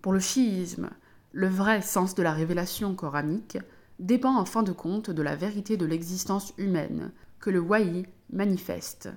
Pour 0.00 0.12
le 0.12 0.20
chiisme, 0.20 0.90
le 1.32 1.48
vrai 1.48 1.82
sens 1.82 2.14
de 2.14 2.22
la 2.22 2.32
révélation 2.32 2.94
coranique 2.94 3.58
dépend 3.98 4.36
en 4.36 4.44
fin 4.44 4.62
de 4.62 4.72
compte 4.72 5.10
de 5.10 5.22
la 5.22 5.36
vérité 5.36 5.76
de 5.76 5.84
l'existence 5.84 6.54
humaine 6.56 7.12
que 7.38 7.50
le 7.50 7.60
wahi 7.60 8.06
manifeste. 8.32 9.10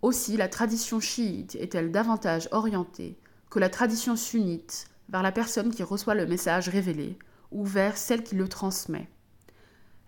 Aussi 0.00 0.36
la 0.38 0.48
tradition 0.48 0.98
chiite 0.98 1.56
est-elle 1.56 1.92
davantage 1.92 2.48
orientée 2.52 3.18
que 3.50 3.58
la 3.58 3.68
tradition 3.68 4.16
sunnite 4.16 4.86
vers 5.10 5.22
la 5.22 5.32
personne 5.32 5.74
qui 5.74 5.82
reçoit 5.82 6.14
le 6.14 6.26
message 6.26 6.68
révélé 6.70 7.18
ou 7.50 7.64
vers 7.64 7.98
celle 7.98 8.22
qui 8.22 8.36
le 8.36 8.48
transmet. 8.48 9.08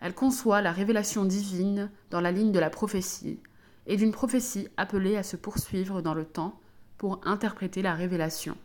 Elle 0.02 0.14
conçoit 0.14 0.62
la 0.62 0.72
révélation 0.72 1.24
divine 1.24 1.88
dans 2.10 2.20
la 2.20 2.32
ligne 2.32 2.50
de 2.50 2.58
la 2.58 2.70
prophétie, 2.70 3.38
et 3.86 3.96
d'une 3.96 4.10
prophétie 4.10 4.66
appelée 4.76 5.16
à 5.16 5.22
se 5.22 5.36
poursuivre 5.36 6.02
dans 6.02 6.12
le 6.12 6.24
temps 6.24 6.60
pour 6.98 7.20
interpréter 7.24 7.82
la 7.82 7.94
révélation. 7.94 8.56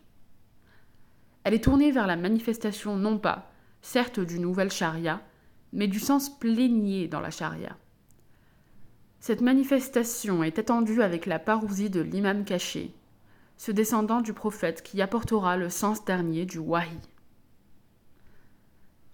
Elle 1.43 1.53
est 1.53 1.63
tournée 1.63 1.91
vers 1.91 2.07
la 2.07 2.15
manifestation 2.15 2.95
non 2.95 3.19
pas, 3.19 3.51
certes, 3.83 4.19
du 4.19 4.39
nouvel 4.39 4.71
charia, 4.71 5.21
mais 5.73 5.87
du 5.87 5.99
sens 5.99 6.35
plénier 6.39 7.07
dans 7.07 7.21
la 7.21 7.29
charia. 7.29 7.77
Cette 9.19 9.41
manifestation 9.41 10.43
est 10.43 10.57
attendue 10.57 11.03
avec 11.03 11.27
la 11.27 11.37
parousie 11.37 11.91
de 11.91 12.01
l'imam 12.01 12.45
caché, 12.45 12.95
ce 13.57 13.71
descendant 13.71 14.21
du 14.21 14.33
prophète 14.33 14.81
qui 14.81 15.03
apportera 15.03 15.55
le 15.55 15.69
sens 15.69 16.03
dernier 16.03 16.47
du 16.47 16.57
wahi. 16.57 16.97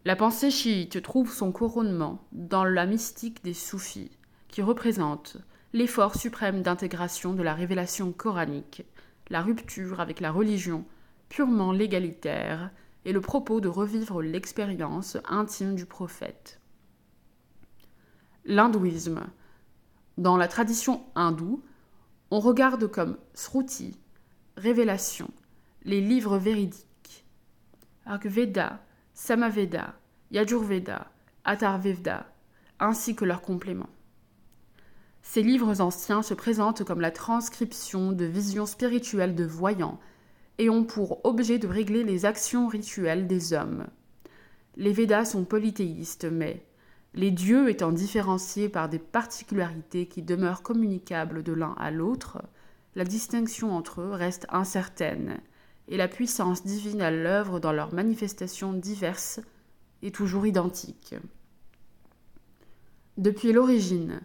La 0.06 0.18
pensée 0.18 0.52
chiite 0.52 1.02
trouve 1.02 1.32
son 1.32 1.54
couronnement 1.54 2.28
dans 2.34 2.66
la 2.66 2.86
mystique 2.86 3.42
des 3.42 3.54
soufis, 3.54 4.12
qui 4.50 4.62
représente 4.62 5.38
l'effort 5.72 6.16
suprême 6.16 6.62
d'intégration 6.62 7.34
de 7.34 7.42
la 7.42 7.54
révélation 7.54 8.12
coranique, 8.12 8.84
la 9.30 9.42
rupture 9.42 10.02
avec 10.02 10.20
la 10.20 10.32
religion 10.32 10.84
purement 11.30 11.72
légalitaire 11.72 12.72
et 13.06 13.14
le 13.14 13.22
propos 13.22 13.62
de 13.62 13.70
revivre 13.70 14.22
l'expérience 14.22 15.18
intime 15.24 15.74
du 15.74 15.86
prophète. 15.86 16.60
L'hindouisme. 18.44 19.22
Dans 20.18 20.36
la 20.36 20.50
tradition 20.50 21.06
hindoue, 21.16 21.64
on 22.30 22.42
regarde 22.42 22.88
comme 22.88 23.18
sruti, 23.34 23.98
révélation, 24.58 25.32
les 25.86 26.02
livres 26.02 26.38
véridiques. 26.38 27.26
Argveda, 28.06 28.84
Samaveda, 29.14 29.96
Yajurveda, 30.32 31.12
Atharvaveda, 31.46 32.26
ainsi 32.80 33.16
que 33.16 33.26
leurs 33.26 33.42
compléments. 33.42 33.90
Ces 35.22 35.44
livres 35.44 35.82
anciens 35.82 36.24
se 36.24 36.34
présentent 36.34 36.84
comme 36.84 37.00
la 37.00 37.12
transcription 37.12 38.12
de 38.12 38.26
visions 38.26 38.66
spirituelles 38.66 39.36
de 39.36 39.46
voyants 39.46 40.00
et 40.58 40.70
ont 40.70 40.84
pour 40.84 41.26
objet 41.26 41.60
de 41.60 41.68
régler 41.68 42.04
les 42.04 42.26
actions 42.26 42.68
rituelles 42.68 43.28
des 43.28 43.54
hommes. 43.54 43.88
Les 44.76 44.92
Védas 44.92 45.26
sont 45.26 45.46
polythéistes, 45.46 46.26
mais, 46.26 46.66
les 47.14 47.32
dieux 47.32 47.70
étant 47.70 47.92
différenciés 47.92 48.70
par 48.70 48.90
des 48.90 49.00
particularités 49.00 50.08
qui 50.08 50.24
demeurent 50.24 50.64
communicables 50.64 51.44
de 51.44 51.54
l'un 51.54 51.74
à 51.78 51.92
l'autre, 51.92 52.42
la 52.96 53.04
distinction 53.04 53.76
entre 53.76 54.02
eux 54.02 54.12
reste 54.12 54.48
incertaine, 54.50 55.40
et 55.88 55.98
la 55.98 56.08
puissance 56.08 56.64
divine 56.64 57.02
à 57.02 57.12
l'œuvre 57.12 57.60
dans 57.60 57.72
leurs 57.72 57.94
manifestations 57.94 58.74
diverses 58.74 59.40
est 60.02 60.16
toujours 60.16 60.46
identique. 60.46 61.16
Depuis 63.18 63.54
l'origine, 63.54 64.22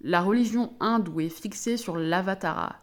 la 0.00 0.22
religion 0.22 0.72
hindoue 0.80 1.20
est 1.20 1.28
fixée 1.28 1.76
sur 1.76 1.96
l'avatara, 1.96 2.76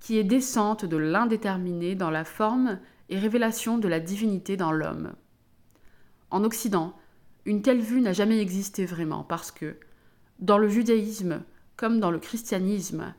qui 0.00 0.18
est 0.18 0.24
descente 0.24 0.84
de 0.84 0.96
l'indéterminé 0.96 1.94
dans 1.94 2.10
la 2.10 2.24
forme 2.24 2.78
et 3.08 3.18
révélation 3.18 3.78
de 3.78 3.88
la 3.88 4.00
divinité 4.00 4.56
dans 4.56 4.72
l'homme. 4.72 5.14
En 6.30 6.44
Occident, 6.44 6.94
une 7.44 7.62
telle 7.62 7.80
vue 7.80 8.00
n'a 8.00 8.12
jamais 8.12 8.40
existé 8.40 8.84
vraiment 8.84 9.22
parce 9.22 9.50
que, 9.50 9.76
dans 10.40 10.58
le 10.58 10.68
judaïsme 10.68 11.42
comme 11.76 12.00
dans 12.00 12.10
le 12.10 12.18
christianisme, 12.18 13.14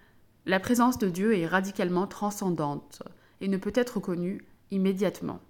la 0.45 0.59
présence 0.59 0.97
de 0.97 1.09
Dieu 1.09 1.37
est 1.37 1.47
radicalement 1.47 2.07
transcendante 2.07 3.01
et 3.43 3.49
ne 3.49 3.57
peut 3.57 3.73
être 3.75 3.99
connue 3.99 4.41
immédiatement. 4.71 5.41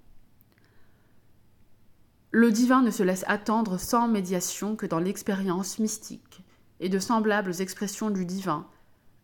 Le 2.31 2.51
divin 2.51 2.81
ne 2.81 2.89
se 2.89 3.03
laisse 3.03 3.23
attendre 3.27 3.77
sans 3.77 4.07
médiation 4.07 4.75
que 4.75 4.87
dans 4.87 4.97
l'expérience 4.97 5.77
mystique, 5.77 6.43
et 6.79 6.89
de 6.89 6.97
semblables 6.97 7.61
expressions 7.61 8.09
du 8.09 8.25
divin 8.25 8.67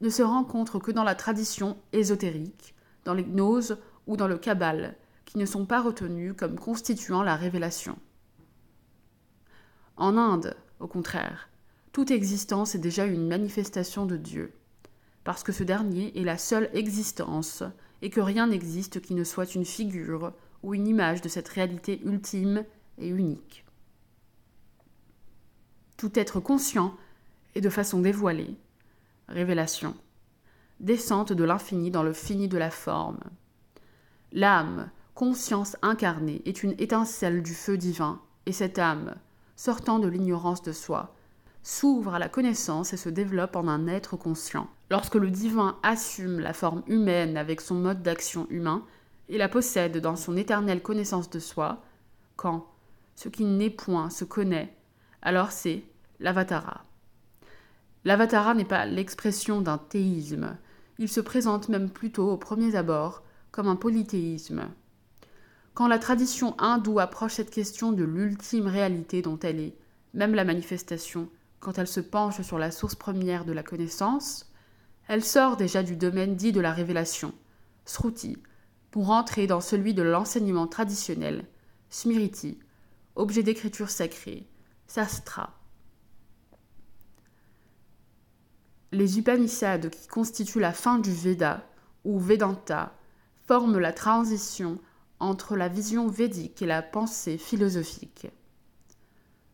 ne 0.02 0.10
se 0.10 0.22
rencontrent 0.22 0.78
que 0.78 0.92
dans 0.92 1.04
la 1.04 1.16
tradition 1.16 1.78
ésotérique, 1.94 2.76
dans 3.06 3.16
l'hypnose 3.16 3.80
ou 4.06 4.16
dans 4.16 4.28
le 4.28 4.38
kabbal, 4.38 4.96
qui 5.26 5.40
ne 5.40 5.48
sont 5.48 5.66
pas 5.66 5.82
retenues 5.82 6.36
comme 6.36 6.60
constituant 6.60 7.24
la 7.24 7.36
révélation. 7.36 7.98
En 9.98 10.16
Inde, 10.16 10.56
au 10.80 10.88
contraire, 10.88 11.50
toute 11.92 12.12
existence 12.12 12.76
est 12.76 12.80
déjà 12.80 13.06
une 13.06 13.28
manifestation 13.28 14.06
de 14.06 14.16
Dieu, 14.16 14.54
parce 15.24 15.42
que 15.42 15.52
ce 15.52 15.64
dernier 15.64 16.16
est 16.20 16.24
la 16.24 16.38
seule 16.38 16.70
existence 16.74 17.64
et 18.02 18.10
que 18.10 18.22
rien 18.22 18.48
n'existe 18.48 19.02
qui 19.02 19.14
ne 19.14 19.24
soit 19.24 19.56
une 19.56 19.66
figure 19.66 20.34
ou 20.64 20.74
une 20.74 20.88
image 20.88 21.22
de 21.22 21.30
cette 21.30 21.50
réalité 21.50 22.02
ultime 22.04 22.64
et 22.98 23.08
unique. 23.08 23.66
Tout 25.98 26.18
être 26.18 26.40
conscient 26.40 26.96
est 27.56 27.62
de 27.62 27.70
façon 27.70 28.00
dévoilée, 28.00 28.56
révélation, 29.28 29.96
descente 30.80 31.34
de 31.34 31.44
l'infini 31.44 31.92
dans 31.92 32.04
le 32.04 32.14
fini 32.14 32.48
de 32.48 32.58
la 32.58 32.72
forme. 32.72 33.20
L'âme, 34.32 34.90
conscience 35.14 35.76
incarnée, 35.82 36.42
est 36.46 36.64
une 36.64 36.76
étincelle 36.78 37.44
du 37.44 37.54
feu 37.54 37.78
divin, 37.78 38.22
et 38.46 38.54
cette 38.54 38.80
âme, 38.80 39.16
sortant 39.56 40.00
de 40.00 40.08
l'ignorance 40.08 40.62
de 40.62 40.72
soi, 40.72 41.14
s'ouvre 41.70 42.16
à 42.16 42.20
la 42.20 42.30
connaissance 42.30 42.94
et 42.94 42.98
se 42.98 43.10
développe 43.10 43.56
en 43.56 43.68
un 43.68 43.86
être 43.86 44.18
conscient. 44.18 44.68
Lorsque 44.90 45.14
le 45.14 45.30
divin 45.30 45.78
assume 45.84 46.40
la 46.40 46.54
forme 46.54 46.82
humaine 46.88 47.38
avec 47.38 47.62
son 47.62 47.76
mode 47.76 48.02
d'action 48.02 48.48
humain 48.50 48.84
et 49.30 49.38
la 49.38 49.50
possède 49.50 49.98
dans 49.98 50.16
son 50.16 50.36
éternelle 50.36 50.82
connaissance 50.82 51.30
de 51.30 51.38
soi, 51.38 51.84
quand 52.38 52.66
ce 53.16 53.30
qui 53.30 53.46
n'est 53.46 53.70
point 53.70 54.10
se 54.10 54.26
connaît, 54.26 54.76
alors 55.22 55.52
c'est 55.52 55.84
l'avatara. 56.20 56.82
L'avatara 58.04 58.56
n'est 58.56 58.66
pas 58.66 58.88
l'expression 58.88 59.62
d'un 59.62 59.78
théisme, 59.78 60.58
il 60.98 61.08
se 61.08 61.22
présente 61.22 61.70
même 61.70 61.92
plutôt 61.92 62.32
au 62.32 62.38
premier 62.38 62.76
abord 62.76 63.22
comme 63.52 63.68
un 63.68 63.76
polythéisme. 63.76 64.64
Quand 65.76 65.88
la 65.88 66.00
tradition 66.00 66.56
hindoue 66.58 67.00
approche 67.00 67.34
cette 67.34 67.52
question 67.52 67.92
de 67.92 68.04
l'ultime 68.04 68.66
réalité 68.66 69.22
dont 69.22 69.38
elle 69.44 69.60
est, 69.60 69.78
même 70.16 70.34
la 70.34 70.46
manifestation, 70.46 71.30
quand 71.60 71.78
elle 71.78 71.88
se 71.88 72.00
penche 72.00 72.42
sur 72.42 72.58
la 72.58 72.72
source 72.72 72.96
première 72.96 73.46
de 73.46 73.52
la 73.52 73.64
connaissance, 73.64 74.52
elle 75.08 75.24
sort 75.24 75.58
déjà 75.58 75.84
du 75.84 75.96
domaine 75.96 76.36
dit 76.36 76.52
de 76.52 76.62
la 76.62 76.72
révélation, 76.72 77.34
Sruti, 77.86 78.38
pour 78.92 79.10
entrer 79.10 79.48
dans 79.48 79.62
celui 79.62 79.94
de 79.94 80.04
l'enseignement 80.04 80.68
traditionnel, 80.68 81.46
Smriti, 81.90 82.60
objet 83.16 83.44
d'écriture 83.44 83.90
sacrée, 83.90 84.48
Sastra. 84.88 85.56
Les 88.92 89.20
Upanishads 89.20 89.90
qui 89.90 90.08
constituent 90.08 90.60
la 90.60 90.74
fin 90.74 90.98
du 90.98 91.12
Veda, 91.12 91.68
ou 92.06 92.20
Vedanta, 92.20 92.96
forment 93.46 93.80
la 93.80 93.94
transition 93.94 94.80
entre 95.20 95.56
la 95.56 95.68
vision 95.68 96.08
védique 96.08 96.62
et 96.62 96.66
la 96.66 96.82
pensée 96.82 97.38
philosophique. 97.38 98.28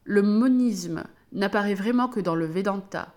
Le 0.03 0.21
monisme 0.21 1.03
n'apparaît 1.31 1.75
vraiment 1.75 2.07
que 2.07 2.19
dans 2.19 2.35
le 2.35 2.45
Vedanta, 2.45 3.13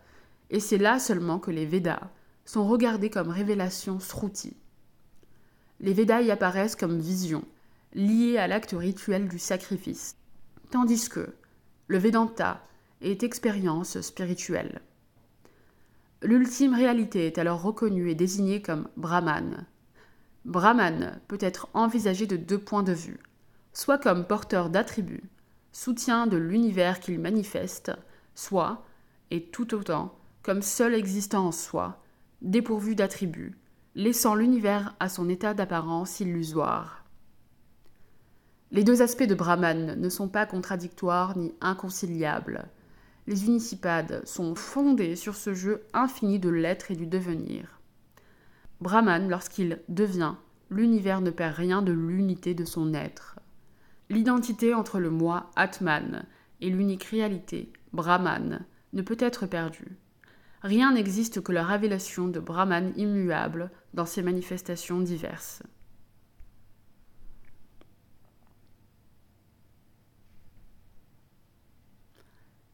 et 0.50 0.60
c'est 0.60 0.78
là 0.78 0.98
seulement 0.98 1.38
que 1.38 1.50
les 1.50 1.66
Védas 1.66 2.10
sont 2.44 2.66
regardés 2.66 3.10
comme 3.10 3.28
révélations 3.28 4.00
sruti. 4.00 4.56
Les 5.80 5.92
Védas 5.92 6.22
y 6.22 6.30
apparaissent 6.30 6.76
comme 6.76 6.98
visions, 6.98 7.44
liées 7.94 8.38
à 8.38 8.46
l'acte 8.46 8.74
rituel 8.76 9.28
du 9.28 9.38
sacrifice, 9.38 10.16
tandis 10.70 11.08
que 11.08 11.34
le 11.86 11.98
Vedanta 11.98 12.60
est 13.00 13.22
expérience 13.22 14.00
spirituelle. 14.00 14.80
L'ultime 16.22 16.74
réalité 16.74 17.26
est 17.26 17.38
alors 17.38 17.62
reconnue 17.62 18.10
et 18.10 18.14
désignée 18.14 18.60
comme 18.60 18.88
Brahman, 18.96 19.66
Brahman 20.48 21.20
peut 21.28 21.38
être 21.40 21.68
envisagé 21.74 22.26
de 22.26 22.38
deux 22.38 22.58
points 22.58 22.82
de 22.82 22.92
vue, 22.92 23.18
soit 23.74 23.98
comme 23.98 24.24
porteur 24.24 24.70
d'attributs, 24.70 25.28
soutien 25.78 26.26
de 26.26 26.36
l'univers 26.36 26.98
qu'il 26.98 27.20
manifeste, 27.20 27.92
soit, 28.34 28.84
et 29.30 29.44
tout 29.44 29.74
autant, 29.74 30.18
comme 30.42 30.60
seul 30.60 30.92
existant 30.92 31.46
en 31.46 31.52
soi, 31.52 32.02
dépourvu 32.42 32.96
d'attributs, 32.96 33.56
laissant 33.94 34.34
l'univers 34.34 34.96
à 34.98 35.08
son 35.08 35.28
état 35.28 35.54
d'apparence 35.54 36.18
illusoire. 36.18 37.04
Les 38.72 38.82
deux 38.82 39.02
aspects 39.02 39.22
de 39.22 39.36
Brahman 39.36 39.94
ne 39.94 40.08
sont 40.08 40.28
pas 40.28 40.46
contradictoires 40.46 41.38
ni 41.38 41.54
inconciliables. 41.60 42.64
Les 43.28 43.46
unicipades 43.46 44.26
sont 44.26 44.56
fondés 44.56 45.14
sur 45.14 45.36
ce 45.36 45.54
jeu 45.54 45.84
infini 45.94 46.40
de 46.40 46.50
l'être 46.50 46.90
et 46.90 46.96
du 46.96 47.06
devenir. 47.06 47.80
Brahman, 48.80 49.28
lorsqu'il 49.28 49.80
devient, 49.88 50.34
l'univers 50.70 51.20
ne 51.20 51.30
perd 51.30 51.54
rien 51.54 51.82
de 51.82 51.92
l'unité 51.92 52.54
de 52.54 52.64
son 52.64 52.94
être. 52.94 53.37
L'identité 54.10 54.72
entre 54.74 54.98
le 54.98 55.10
moi, 55.10 55.50
Atman, 55.56 56.24
et 56.60 56.70
l'unique 56.70 57.04
réalité, 57.04 57.72
Brahman, 57.92 58.64
ne 58.92 59.02
peut 59.02 59.18
être 59.20 59.46
perdue. 59.46 59.96
Rien 60.62 60.92
n'existe 60.92 61.42
que 61.42 61.52
la 61.52 61.64
révélation 61.64 62.26
de 62.26 62.40
Brahman 62.40 62.92
immuable 62.96 63.70
dans 63.94 64.06
ses 64.06 64.22
manifestations 64.22 65.00
diverses. 65.00 65.62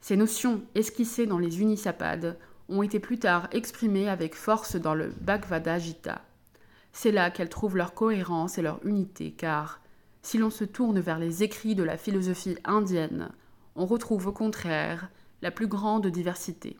Ces 0.00 0.16
notions 0.16 0.62
esquissées 0.74 1.26
dans 1.26 1.38
les 1.38 1.60
unisapades 1.60 2.38
ont 2.68 2.82
été 2.82 3.00
plus 3.00 3.18
tard 3.18 3.48
exprimées 3.52 4.08
avec 4.08 4.34
force 4.34 4.76
dans 4.76 4.94
le 4.94 5.12
Bhagavad 5.20 5.80
Gita. 5.80 6.22
C'est 6.92 7.10
là 7.10 7.30
qu'elles 7.30 7.48
trouvent 7.48 7.76
leur 7.76 7.94
cohérence 7.94 8.56
et 8.56 8.62
leur 8.62 8.84
unité, 8.86 9.32
car 9.32 9.80
si 10.24 10.38
l'on 10.38 10.48
se 10.48 10.64
tourne 10.64 11.00
vers 11.00 11.18
les 11.18 11.42
écrits 11.42 11.74
de 11.74 11.82
la 11.82 11.98
philosophie 11.98 12.56
indienne, 12.64 13.28
on 13.76 13.84
retrouve 13.84 14.26
au 14.28 14.32
contraire 14.32 15.10
la 15.42 15.50
plus 15.50 15.66
grande 15.66 16.06
diversité. 16.06 16.78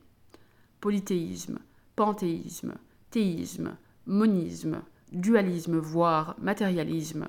Polythéisme, 0.81 1.59
panthéisme, 1.95 2.75
théisme, 3.11 3.77
monisme, 4.07 4.81
dualisme, 5.13 5.77
voire 5.77 6.37
matérialisme, 6.41 7.29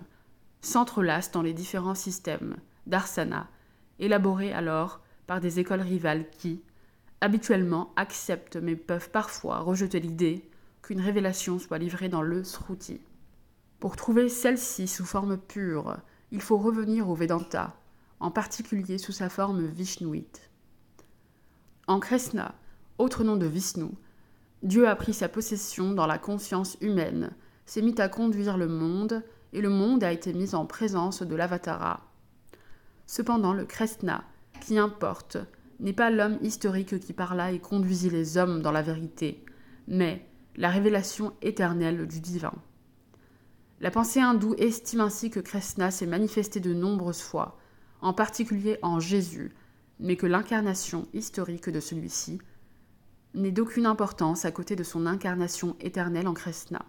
s'entrelacent 0.62 1.34
dans 1.34 1.42
les 1.42 1.54
différents 1.54 1.96
systèmes 1.96 2.56
d'arsana, 2.88 3.50
élaborés 4.00 4.54
alors 4.54 5.02
par 5.28 5.42
des 5.42 5.60
écoles 5.60 5.82
rivales 5.82 6.30
qui, 6.30 6.62
habituellement 7.20 7.92
acceptent 7.98 8.56
mais 8.56 8.78
peuvent 8.78 9.10
parfois 9.10 9.60
rejeter 9.60 10.00
l'idée 10.00 10.50
qu'une 10.82 11.02
révélation 11.02 11.60
soit 11.60 11.78
livrée 11.78 12.08
dans 12.08 12.22
le 12.22 12.46
Sruti. 12.46 13.02
Pour 13.86 13.98
trouver 13.98 14.30
celle-ci 14.30 14.88
sous 14.88 15.06
forme 15.06 15.38
pure, 15.38 15.98
il 16.32 16.42
faut 16.42 16.58
revenir 16.58 17.08
au 17.08 17.14
Vedanta, 17.14 17.76
en 18.20 18.32
particulier 18.32 18.98
sous 18.98 19.12
sa 19.12 19.30
forme 19.30 19.64
vishnouite. 19.64 20.50
En 21.86 22.00
Krishna, 22.00 22.56
autre 22.98 23.24
nom 23.24 23.38
de 23.38 23.46
Vishnu, 23.46 23.92
Dieu 24.64 24.88
a 24.88 24.96
pris 24.96 25.14
sa 25.14 25.30
possession 25.30 25.92
dans 25.92 26.08
la 26.08 26.18
conscience 26.18 26.78
humaine, 26.82 27.36
s'est 27.68 27.84
mis 27.84 27.94
à 28.02 28.10
conduire 28.10 28.58
le 28.58 28.68
monde, 28.68 29.24
et 29.54 29.62
le 29.62 29.70
monde 29.70 30.04
a 30.04 30.12
été 30.12 30.34
mis 30.34 30.56
en 30.56 30.66
présence 30.66 31.22
de 31.22 31.36
l'Avatara. 31.36 32.10
Cependant, 33.06 33.54
le 33.54 33.66
Krishna, 33.66 34.24
qui 34.62 34.80
importe, 34.80 35.38
n'est 35.80 35.94
pas 35.94 36.10
l'homme 36.10 36.40
historique 36.42 37.00
qui 37.00 37.14
parla 37.14 37.52
et 37.52 37.60
conduisit 37.60 38.10
les 38.10 38.40
hommes 38.40 38.64
dans 38.64 38.72
la 38.72 38.82
vérité, 38.82 39.46
mais 39.88 40.28
la 40.56 40.72
révélation 40.72 41.34
éternelle 41.44 42.08
du 42.08 42.20
divin. 42.20 42.54
La 43.82 43.92
pensée 43.92 44.22
hindoue 44.22 44.56
estime 44.58 45.02
ainsi 45.02 45.30
que 45.30 45.42
Krishna 45.42 45.92
s'est 45.92 46.06
manifesté 46.06 46.62
de 46.62 46.74
nombreuses 46.74 47.22
fois, 47.22 47.58
en 48.02 48.14
particulier 48.14 48.80
en 48.82 49.02
Jésus, 49.02 49.54
mais 50.00 50.16
que 50.16 50.26
l'incarnation 50.26 51.08
historique 51.14 51.70
de 51.70 51.82
celui-ci 51.82 52.40
n'est 53.34 53.52
d'aucune 53.52 53.86
importance 53.86 54.46
à 54.46 54.52
côté 54.52 54.78
de 54.78 54.84
son 54.84 55.06
incarnation 55.06 55.76
éternelle 55.82 56.28
en 56.28 56.34
Krishna. 56.34 56.86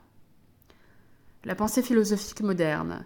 La 1.45 1.57
pensée 1.57 1.83
philosophique 1.83 2.41
moderne, 2.41 3.05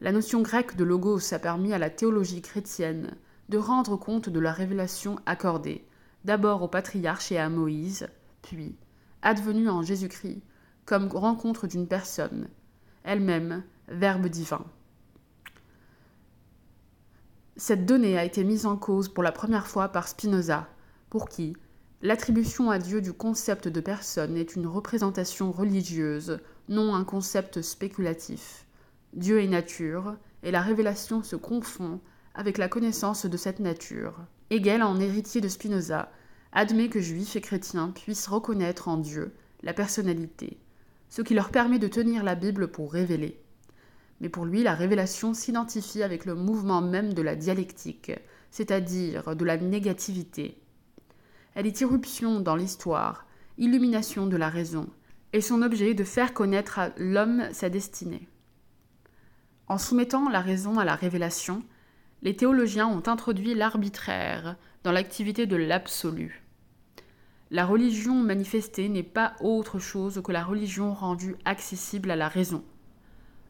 la 0.00 0.12
notion 0.12 0.42
grecque 0.42 0.76
de 0.76 0.84
logos 0.84 1.32
a 1.32 1.40
permis 1.40 1.72
à 1.72 1.78
la 1.78 1.90
théologie 1.90 2.42
chrétienne 2.42 3.16
de 3.48 3.58
rendre 3.58 3.96
compte 3.96 4.28
de 4.28 4.40
la 4.40 4.52
révélation 4.52 5.16
accordée, 5.26 5.84
d'abord 6.24 6.62
au 6.62 6.68
patriarche 6.68 7.32
et 7.32 7.38
à 7.38 7.48
Moïse, 7.48 8.08
puis, 8.42 8.76
advenue 9.22 9.68
en 9.68 9.82
Jésus-Christ, 9.82 10.42
comme 10.84 11.08
rencontre 11.08 11.66
d'une 11.66 11.88
personne, 11.88 12.48
elle-même 13.08 13.62
Verbe 13.88 14.26
divin. 14.26 14.64
Cette 17.56 17.86
donnée 17.86 18.18
a 18.18 18.24
été 18.24 18.44
mise 18.44 18.66
en 18.66 18.76
cause 18.76 19.08
pour 19.08 19.22
la 19.22 19.32
première 19.32 19.66
fois 19.66 19.88
par 19.88 20.06
Spinoza, 20.06 20.68
pour 21.08 21.30
qui 21.30 21.56
l'attribution 22.02 22.70
à 22.70 22.78
Dieu 22.78 23.00
du 23.00 23.14
concept 23.14 23.66
de 23.66 23.80
personne 23.80 24.36
est 24.36 24.54
une 24.54 24.66
représentation 24.66 25.52
religieuse, 25.52 26.38
non 26.68 26.94
un 26.94 27.02
concept 27.02 27.62
spéculatif. 27.62 28.66
Dieu 29.14 29.40
est 29.40 29.48
nature, 29.48 30.14
et 30.42 30.50
la 30.50 30.60
révélation 30.60 31.22
se 31.22 31.34
confond 31.34 32.00
avec 32.34 32.58
la 32.58 32.68
connaissance 32.68 33.24
de 33.24 33.36
cette 33.38 33.58
nature. 33.58 34.18
Hegel, 34.50 34.82
en 34.82 35.00
héritier 35.00 35.40
de 35.40 35.48
Spinoza, 35.48 36.12
admet 36.52 36.90
que 36.90 37.00
juifs 37.00 37.36
et 37.36 37.40
chrétiens 37.40 37.88
puissent 37.88 38.28
reconnaître 38.28 38.86
en 38.86 38.98
Dieu 38.98 39.34
la 39.62 39.72
personnalité, 39.72 40.58
ce 41.08 41.22
qui 41.22 41.34
leur 41.34 41.50
permet 41.50 41.78
de 41.78 41.88
tenir 41.88 42.22
la 42.22 42.34
Bible 42.34 42.68
pour 42.68 42.92
révéler. 42.92 43.40
Mais 44.20 44.28
pour 44.28 44.44
lui, 44.44 44.62
la 44.62 44.74
révélation 44.74 45.34
s'identifie 45.34 46.02
avec 46.02 46.24
le 46.24 46.34
mouvement 46.34 46.80
même 46.80 47.14
de 47.14 47.22
la 47.22 47.36
dialectique, 47.36 48.12
c'est-à-dire 48.50 49.36
de 49.36 49.44
la 49.44 49.56
négativité. 49.56 50.60
Elle 51.54 51.66
est 51.66 51.80
irruption 51.80 52.40
dans 52.40 52.56
l'histoire, 52.56 53.26
illumination 53.58 54.26
de 54.26 54.36
la 54.36 54.48
raison, 54.48 54.88
et 55.32 55.40
son 55.40 55.62
objet 55.62 55.90
est 55.90 55.94
de 55.94 56.04
faire 56.04 56.34
connaître 56.34 56.78
à 56.78 56.90
l'homme 56.96 57.44
sa 57.52 57.68
destinée. 57.68 58.28
En 59.66 59.78
soumettant 59.78 60.28
la 60.28 60.40
raison 60.40 60.78
à 60.78 60.84
la 60.84 60.94
révélation, 60.94 61.62
les 62.22 62.34
théologiens 62.34 62.88
ont 62.88 63.02
introduit 63.06 63.54
l'arbitraire 63.54 64.56
dans 64.82 64.92
l'activité 64.92 65.46
de 65.46 65.56
l'absolu. 65.56 66.42
La 67.50 67.64
religion 67.64 68.14
manifestée 68.14 68.90
n'est 68.90 69.02
pas 69.02 69.34
autre 69.40 69.78
chose 69.78 70.20
que 70.22 70.32
la 70.32 70.44
religion 70.44 70.92
rendue 70.92 71.36
accessible 71.46 72.10
à 72.10 72.16
la 72.16 72.28
raison. 72.28 72.62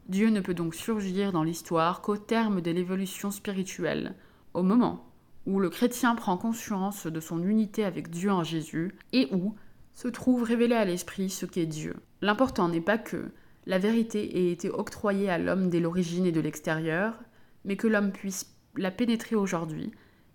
Dieu 0.07 0.29
ne 0.29 0.39
peut 0.39 0.53
donc 0.53 0.73
surgir 0.73 1.33
dans 1.33 1.43
l'histoire 1.43 2.01
qu'au 2.01 2.15
terme 2.15 2.61
de 2.61 2.71
l'évolution 2.71 3.29
spirituelle, 3.29 4.15
au 4.53 4.63
moment 4.63 5.05
où 5.45 5.59
le 5.59 5.69
chrétien 5.69 6.15
prend 6.15 6.37
conscience 6.37 7.07
de 7.07 7.19
son 7.19 7.43
unité 7.43 7.83
avec 7.83 8.09
Dieu 8.09 8.31
en 8.31 8.43
Jésus 8.43 8.95
et 9.11 9.27
où 9.33 9.55
se 9.93 10.07
trouve 10.07 10.43
révélé 10.43 10.75
à 10.75 10.85
l'esprit 10.85 11.29
ce 11.29 11.45
qu'est 11.45 11.65
Dieu. 11.65 11.95
L'important 12.21 12.69
n'est 12.69 12.79
pas 12.79 12.97
que 12.97 13.31
la 13.65 13.79
vérité 13.79 14.39
ait 14.39 14.51
été 14.51 14.69
octroyée 14.69 15.29
à 15.29 15.37
l'homme 15.37 15.69
dès 15.69 15.81
l'origine 15.81 16.25
et 16.25 16.31
de 16.31 16.39
l'extérieur, 16.39 17.19
mais 17.65 17.75
que 17.75 17.87
l'homme 17.87 18.11
puisse 18.11 18.55
la 18.77 18.91
pénétrer 18.91 19.35
aujourd'hui 19.35 19.91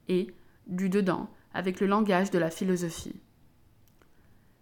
et, 0.08 0.34
du 0.66 0.90
dedans, 0.90 1.30
avec 1.54 1.80
le 1.80 1.86
langage 1.86 2.30
de 2.30 2.38
la 2.38 2.50
philosophie. 2.50 3.16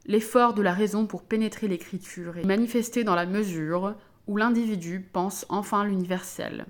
L'effort 0.06 0.52
de 0.54 0.62
la 0.62 0.72
raison 0.72 1.06
pour 1.06 1.22
pénétrer 1.22 1.68
l'écriture 1.68 2.36
est 2.36 2.44
manifesté 2.44 3.04
dans 3.04 3.14
la 3.14 3.26
mesure 3.26 3.94
où 4.26 4.36
l'individu 4.36 5.08
pense 5.12 5.46
enfin 5.48 5.84
l'universel. 5.84 6.66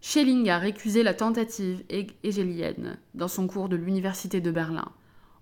Schelling 0.00 0.48
a 0.48 0.58
récusé 0.58 1.02
la 1.02 1.14
tentative 1.14 1.84
hégélienne 2.22 2.98
dans 3.14 3.28
son 3.28 3.46
cours 3.46 3.68
de 3.68 3.76
l'Université 3.76 4.40
de 4.40 4.50
Berlin, 4.50 4.90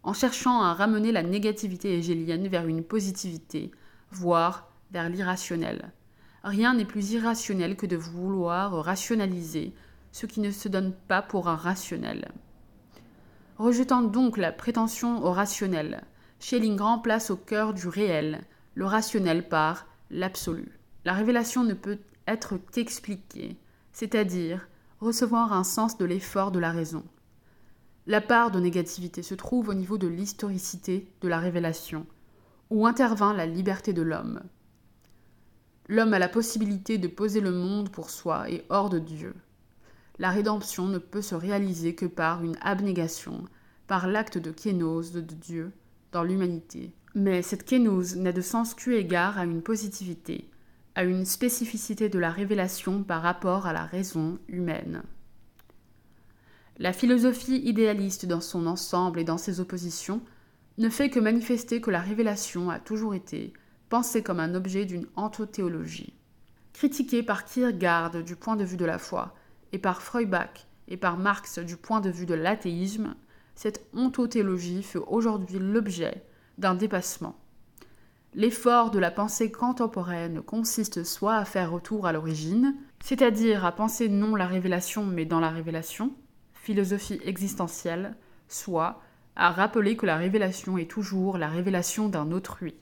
en 0.03 0.13
cherchant 0.13 0.63
à 0.63 0.75
ramener 0.75 1.13
la 1.13 1.23
négativité 1.23 1.97
hégélienne 1.97 2.49
vers 2.49 2.67
une 2.67 2.85
positivité, 2.85 3.71
voire 4.11 4.71
vers 4.93 5.09
l'irrationnel. 5.09 5.93
Rien 6.43 6.75
n'est 6.75 6.87
plus 6.87 7.13
irrationnel 7.13 7.77
que 7.77 7.87
de 7.87 7.97
vouloir 7.97 8.73
rationaliser 8.83 9.75
ce 10.11 10.27
qui 10.27 10.41
ne 10.41 10.51
se 10.51 10.69
donne 10.69 10.95
pas 11.09 11.21
pour 11.21 11.49
un 11.49 11.57
rationnel. 11.57 12.31
Rejetant 13.59 14.03
donc 14.03 14.39
la 14.39 14.53
prétention 14.53 15.23
au 15.23 15.33
rationnel, 15.33 16.03
Schelling 16.41 16.81
remplace 16.81 17.31
au 17.31 17.37
cœur 17.37 17.75
du 17.75 17.87
réel 17.87 18.41
le 18.75 18.87
rationnel 18.87 19.47
par 19.47 19.87
l'absolu. 20.11 20.79
La 21.05 21.13
révélation 21.13 21.65
ne 21.65 21.75
peut 21.75 21.99
être 22.27 22.57
qu'expliquée, 22.73 23.59
c'est-à-dire 23.93 24.67
recevoir 25.01 25.53
un 25.53 25.65
sens 25.65 25.99
de 25.99 26.07
l'effort 26.07 26.51
de 26.51 26.59
la 26.59 26.73
raison. 26.73 27.05
La 28.07 28.23
part 28.23 28.51
de 28.51 28.59
négativité 28.59 29.23
se 29.23 29.35
trouve 29.35 29.69
au 29.69 29.75
niveau 29.75 29.99
de 29.99 30.07
l'historicité 30.07 31.13
de 31.21 31.29
la 31.29 31.39
révélation, 31.39 32.07
où 32.71 32.87
intervint 32.87 33.35
la 33.35 33.47
liberté 33.47 33.93
de 33.93 34.03
l'homme. 34.03 34.41
L'homme 35.89 36.15
a 36.15 36.19
la 36.19 36.29
possibilité 36.29 36.97
de 36.97 37.09
poser 37.09 37.41
le 37.41 37.53
monde 37.53 37.91
pour 37.91 38.09
soi 38.09 38.51
et 38.51 38.65
hors 38.71 38.89
de 38.89 38.99
Dieu. 38.99 39.35
La 40.19 40.31
rédemption 40.31 40.87
ne 40.87 40.99
peut 40.99 41.23
se 41.23 41.35
réaliser 41.35 41.95
que 41.95 42.07
par 42.07 42.43
une 42.43 42.57
abnégation, 42.63 43.45
par 43.87 44.07
l'acte 44.07 44.39
de 44.39 44.51
kénose 44.51 45.13
de 45.13 45.21
Dieu 45.21 45.73
dans 46.13 46.23
l'humanité. 46.23 46.93
Mais 47.15 47.43
cette 47.43 47.65
kénose 47.65 48.17
n'a 48.17 48.33
de 48.33 48.41
sens 48.41 48.75
qu'eu 48.75 48.95
égard 48.95 49.39
à 49.39 49.45
une 49.45 49.63
positivité, 49.63 50.49
à 50.95 51.05
une 51.05 51.25
spécificité 51.25 52.09
de 52.09 52.19
la 52.19 52.31
révélation 52.31 53.03
par 53.03 53.23
rapport 53.23 53.67
à 53.67 53.73
la 53.73 53.85
raison 53.85 54.39
humaine. 54.49 55.03
La 56.79 56.93
philosophie 56.93 57.61
idéaliste 57.65 58.27
dans 58.27 58.41
son 58.41 58.67
ensemble 58.67 59.21
et 59.21 59.25
dans 59.25 59.39
ses 59.39 59.61
oppositions 59.61 60.23
ne 60.79 60.89
fait 60.89 61.11
que 61.11 61.21
manifester 61.21 61.81
que 61.81 61.91
la 61.91 62.01
révélation 62.01 62.71
a 62.71 62.79
toujours 62.79 63.15
été 63.15 63.53
pensée 63.91 64.23
comme 64.23 64.41
un 64.41 64.55
objet 64.55 64.87
d'une 64.87 65.07
antothéologie. 65.17 66.15
Critiquée 66.73 67.23
par 67.23 67.45
Kierkegaard 67.45 68.23
du 68.23 68.37
point 68.37 68.57
de 68.57 68.65
vue 68.65 68.77
de 68.77 68.85
la 68.85 68.99
foi, 68.99 69.35
et 69.73 69.79
par 69.79 70.03
Feuerbach 70.03 70.67
et 70.89 70.97
par 70.97 71.19
Marx 71.19 71.59
du 71.59 71.77
point 71.77 72.01
de 72.01 72.11
vue 72.11 72.27
de 72.27 72.35
l'athéisme, 72.35 73.15
cette 73.55 73.87
ontothéologie 73.95 74.83
fait 74.83 74.99
aujourd'hui 74.99 75.59
l'objet 75.59 76.25
d'un 76.59 76.75
dépassement. 76.75 77.37
L'effort 78.35 78.91
de 78.93 78.99
la 79.01 79.11
pensée 79.11 79.51
contemporaine 79.51 80.41
consiste 80.43 81.03
soit 81.03 81.37
à 81.37 81.45
faire 81.45 81.73
retour 81.73 82.07
à 82.07 82.13
l'origine, 82.13 82.77
c'est-à-dire 83.03 83.65
à 83.65 83.73
penser 83.73 84.09
non 84.09 84.37
la 84.37 84.47
révélation 84.47 85.05
mais 85.05 85.25
dans 85.25 85.41
la 85.41 85.51
révélation, 85.51 86.13
philosophie 86.55 87.21
existentielle, 87.25 88.15
soit 88.49 89.03
à 89.35 89.51
rappeler 89.51 89.97
que 89.97 90.07
la 90.07 90.17
révélation 90.17 90.79
est 90.79 90.91
toujours 90.91 91.39
la 91.39 91.49
révélation 91.49 92.09
d'un 92.09 92.31
autrui. 92.31 92.75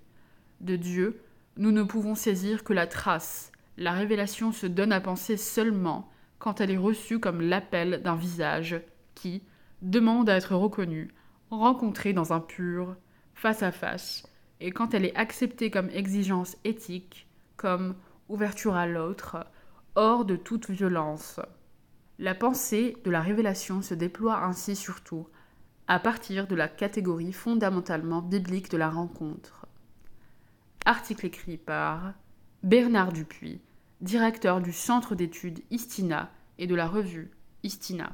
De 0.61 0.77
Dieu, 0.77 1.23
nous 1.57 1.73
ne 1.73 1.83
pouvons 1.83 2.15
saisir 2.15 2.63
que 2.63 2.73
la 2.73 2.87
trace. 2.87 3.53
La 3.77 3.93
révélation 3.93 4.53
se 4.53 4.67
donne 4.67 4.93
à 4.93 5.01
penser 5.01 5.37
seulement 5.37 6.11
quand 6.39 6.61
elle 6.61 6.71
est 6.71 6.77
reçue 6.77 7.21
comme 7.21 7.41
l'appel 7.41 8.03
d'un 8.03 8.17
visage 8.17 8.81
qui, 9.15 9.43
demande 9.83 10.29
à 10.29 10.37
être 10.37 10.55
reconnue, 10.55 11.09
rencontrée 11.51 12.13
dans 12.13 12.33
un 12.33 12.41
pur, 12.41 12.97
face 13.35 13.63
à 13.63 13.73
face, 13.73 14.27
et 14.61 14.71
quand 14.71 14.95
elle 14.95 15.05
est 15.05 15.17
acceptée 15.17 15.71
comme 15.71 15.91
exigence 15.91 16.57
éthique, 16.65 17.29
comme 17.57 17.95
ouverture 18.29 18.75
à 18.75 18.87
l'autre, 18.87 19.47
hors 19.95 20.25
de 20.25 20.37
toute 20.37 20.71
violence. 20.71 21.41
La 22.19 22.35
pensée 22.35 22.97
de 23.05 23.11
la 23.11 23.21
révélation 23.21 23.83
se 23.83 23.95
déploie 23.95 24.45
ainsi 24.45 24.75
surtout 24.75 25.29
à 25.87 25.99
partir 25.99 26.47
de 26.47 26.55
la 26.55 26.69
catégorie 26.69 27.33
fondamentalement 27.33 28.21
biblique 28.21 28.71
de 28.71 28.77
la 28.77 28.91
rencontre. 28.91 29.67
Article 30.85 31.27
écrit 31.27 31.57
par 31.57 32.13
Bernard 32.63 33.13
Dupuis, 33.13 33.61
directeur 34.01 34.61
du 34.61 34.73
Centre 34.73 35.15
d'études 35.15 35.61
Istina 35.71 36.31
et 36.59 36.67
de 36.67 36.75
la 36.75 36.87
revue 36.87 37.31
Istina. 37.63 38.13